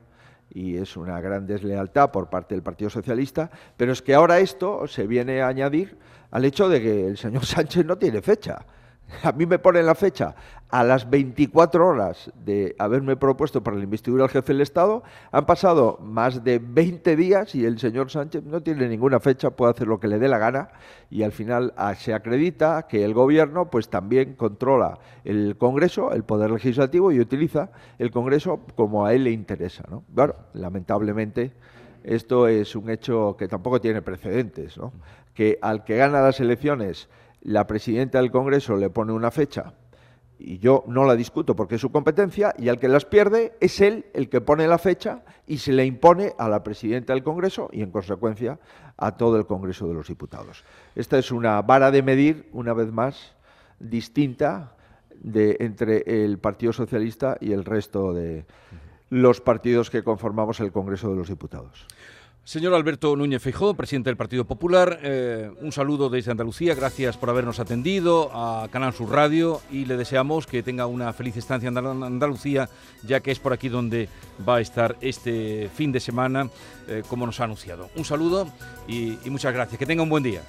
y 0.54 0.78
es 0.78 0.96
una 0.96 1.20
gran 1.20 1.46
deslealtad 1.46 2.12
por 2.12 2.30
parte 2.30 2.54
del 2.56 2.64
Partido 2.64 2.90
Socialista, 2.90 3.50
pero 3.76 3.92
es 3.92 4.02
que 4.02 4.14
ahora 4.14 4.40
esto 4.40 4.88
se 4.88 5.08
viene 5.08 5.42
a 5.42 5.48
añadir 5.48 5.98
al 6.32 6.46
hecho 6.46 6.70
de 6.70 6.82
que 6.82 7.08
el 7.08 7.18
señor 7.18 7.46
Sánchez 7.46 7.86
no 7.86 7.98
tiene 7.98 8.22
fecha. 8.22 8.66
A 9.24 9.32
mí 9.32 9.46
me 9.46 9.60
ponen 9.60 9.86
la 9.86 9.96
fecha 9.96 10.36
a 10.70 10.84
las 10.84 11.08
24 11.08 11.88
horas 11.88 12.32
de 12.34 12.76
haberme 12.80 13.16
propuesto 13.16 13.64
para 13.64 13.78
la 13.78 13.84
investidura 13.84 14.24
al 14.24 14.32
jefe 14.32 14.54
del 14.54 14.62
Estado. 14.62 15.04
Han 15.32 15.46
pasado 15.46 16.00
más 16.02 16.44
de 16.44 16.60
20 16.60 17.16
días 17.16 17.54
y 17.54 17.64
el 17.64 17.78
señor 17.78 18.10
Sánchez 18.10 18.44
no 18.44 18.64
tiene 18.64 18.90
ninguna 18.90 19.20
fecha, 19.20 19.52
puede 19.52 19.72
hacer 19.74 19.88
lo 19.88 20.00
que 20.00 20.08
le 20.08 20.18
dé 20.18 20.28
la 20.28 20.40
gana 20.40 20.70
y 21.12 21.22
al 21.22 21.32
final 21.32 21.76
ah, 21.78 21.94
se 21.94 22.16
acredita 22.16 22.88
que 22.88 23.06
el 23.06 23.14
gobierno 23.14 23.70
pues 23.70 23.90
también 23.90 24.34
controla 24.34 24.98
el 25.24 25.58
Congreso, 25.58 26.12
el 26.12 26.24
Poder 26.24 26.50
Legislativo 26.50 27.12
y 27.12 27.20
utiliza 27.20 27.70
el 28.00 28.10
Congreso 28.10 28.62
como 28.76 29.06
a 29.06 29.14
él 29.14 29.26
le 29.26 29.32
interesa. 29.32 29.84
¿no? 29.92 30.04
Lamentablemente 30.54 31.54
esto 32.04 32.48
es 32.48 32.76
un 32.76 32.90
hecho 32.90 33.36
que 33.38 33.48
tampoco 33.48 33.80
tiene 33.80 34.02
precedentes, 34.02 34.80
que 35.36 35.60
al 35.62 35.84
que 35.84 35.98
gana 35.98 36.20
las 36.22 36.40
elecciones 36.40 37.10
la 37.44 37.68
presidenta 37.68 38.20
del 38.20 38.32
Congreso 38.32 38.76
le 38.76 38.90
pone 38.90 39.14
una 39.14 39.32
fecha 39.32 39.74
y 40.40 40.60
yo 40.60 40.84
no 40.88 41.06
la 41.06 41.16
discuto 41.16 41.56
porque 41.56 41.76
es 41.76 41.82
su 41.82 41.92
competencia, 41.92 42.54
y 42.58 42.68
al 42.68 42.78
que 42.78 42.90
las 42.90 43.06
pierde 43.06 43.54
es 43.62 43.80
él 43.80 44.06
el 44.14 44.30
que 44.30 44.42
pone 44.42 44.68
la 44.68 44.78
fecha 44.78 45.24
y 45.48 45.58
se 45.58 45.72
le 45.72 45.86
impone 45.86 46.34
a 46.38 46.50
la 46.50 46.64
presidenta 46.64 47.14
del 47.14 47.24
Congreso 47.24 47.70
y, 47.72 47.82
en 47.82 47.92
consecuencia, 47.92 48.60
a 48.98 49.16
todo 49.16 49.38
el 49.38 49.46
Congreso 49.46 49.88
de 49.88 49.94
los 49.94 50.08
Diputados. 50.08 50.66
Esta 50.96 51.18
es 51.18 51.32
una 51.32 51.62
vara 51.62 51.92
de 51.92 52.04
medir, 52.04 52.50
una 52.52 52.74
vez 52.74 52.92
más, 52.92 53.36
distinta 53.80 54.76
de, 55.16 55.58
entre 55.62 56.04
el 56.26 56.40
Partido 56.40 56.74
Socialista 56.74 57.38
y 57.40 57.54
el 57.54 57.64
resto 57.64 58.14
de 58.14 58.46
los 59.10 59.40
partidos 59.40 59.90
que 59.90 60.04
conformamos 60.04 60.60
el 60.60 60.72
Congreso 60.72 61.10
de 61.10 61.16
los 61.16 61.30
Diputados. 61.30 61.88
Señor 62.46 62.74
Alberto 62.74 63.16
Núñez 63.16 63.42
Feijó, 63.42 63.74
presidente 63.74 64.10
del 64.10 64.18
Partido 64.18 64.44
Popular, 64.44 65.00
eh, 65.02 65.50
un 65.62 65.72
saludo 65.72 66.10
desde 66.10 66.32
Andalucía, 66.32 66.76
gracias 66.76 67.16
por 67.16 67.30
habernos 67.30 67.62
atendido 67.62 68.30
a 68.34 68.68
Canal 68.70 68.92
Sur 68.92 69.12
Radio 69.12 69.62
y 69.72 69.86
le 69.86 69.96
deseamos 69.96 70.46
que 70.46 70.62
tenga 70.62 70.86
una 70.86 71.14
feliz 71.14 71.38
estancia 71.38 71.70
en 71.70 71.78
Andalucía, 71.78 72.68
ya 73.04 73.22
que 73.22 73.32
es 73.32 73.40
por 73.40 73.54
aquí 73.54 73.70
donde 73.70 74.10
va 74.48 74.58
a 74.58 74.62
estar 74.62 74.98
este 75.00 75.70
fin 75.74 75.94
de 75.94 76.02
semana, 76.02 76.50
eh, 76.90 77.02
como 77.08 77.26
nos 77.26 77.40
ha 77.40 77.46
anunciado. 77.46 77.90
Un 77.96 78.04
saludo 78.04 78.50
y, 78.90 79.18
y 79.24 79.30
muchas 79.30 79.54
gracias, 79.54 79.80
que 79.80 79.86
tenga 79.86 80.04
un 80.04 80.10
buen 80.10 80.24
día. 80.24 80.42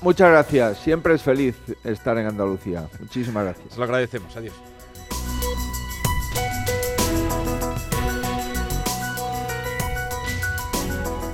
Muchas 0.00 0.30
gracias, 0.30 0.78
siempre 0.78 1.14
es 1.14 1.22
feliz 1.22 1.56
estar 1.84 2.16
en 2.16 2.26
Andalucía. 2.26 2.88
Muchísimas 2.98 3.44
gracias. 3.44 3.74
Se 3.74 3.76
lo 3.78 3.84
agradecemos, 3.84 4.34
adiós. 4.34 4.71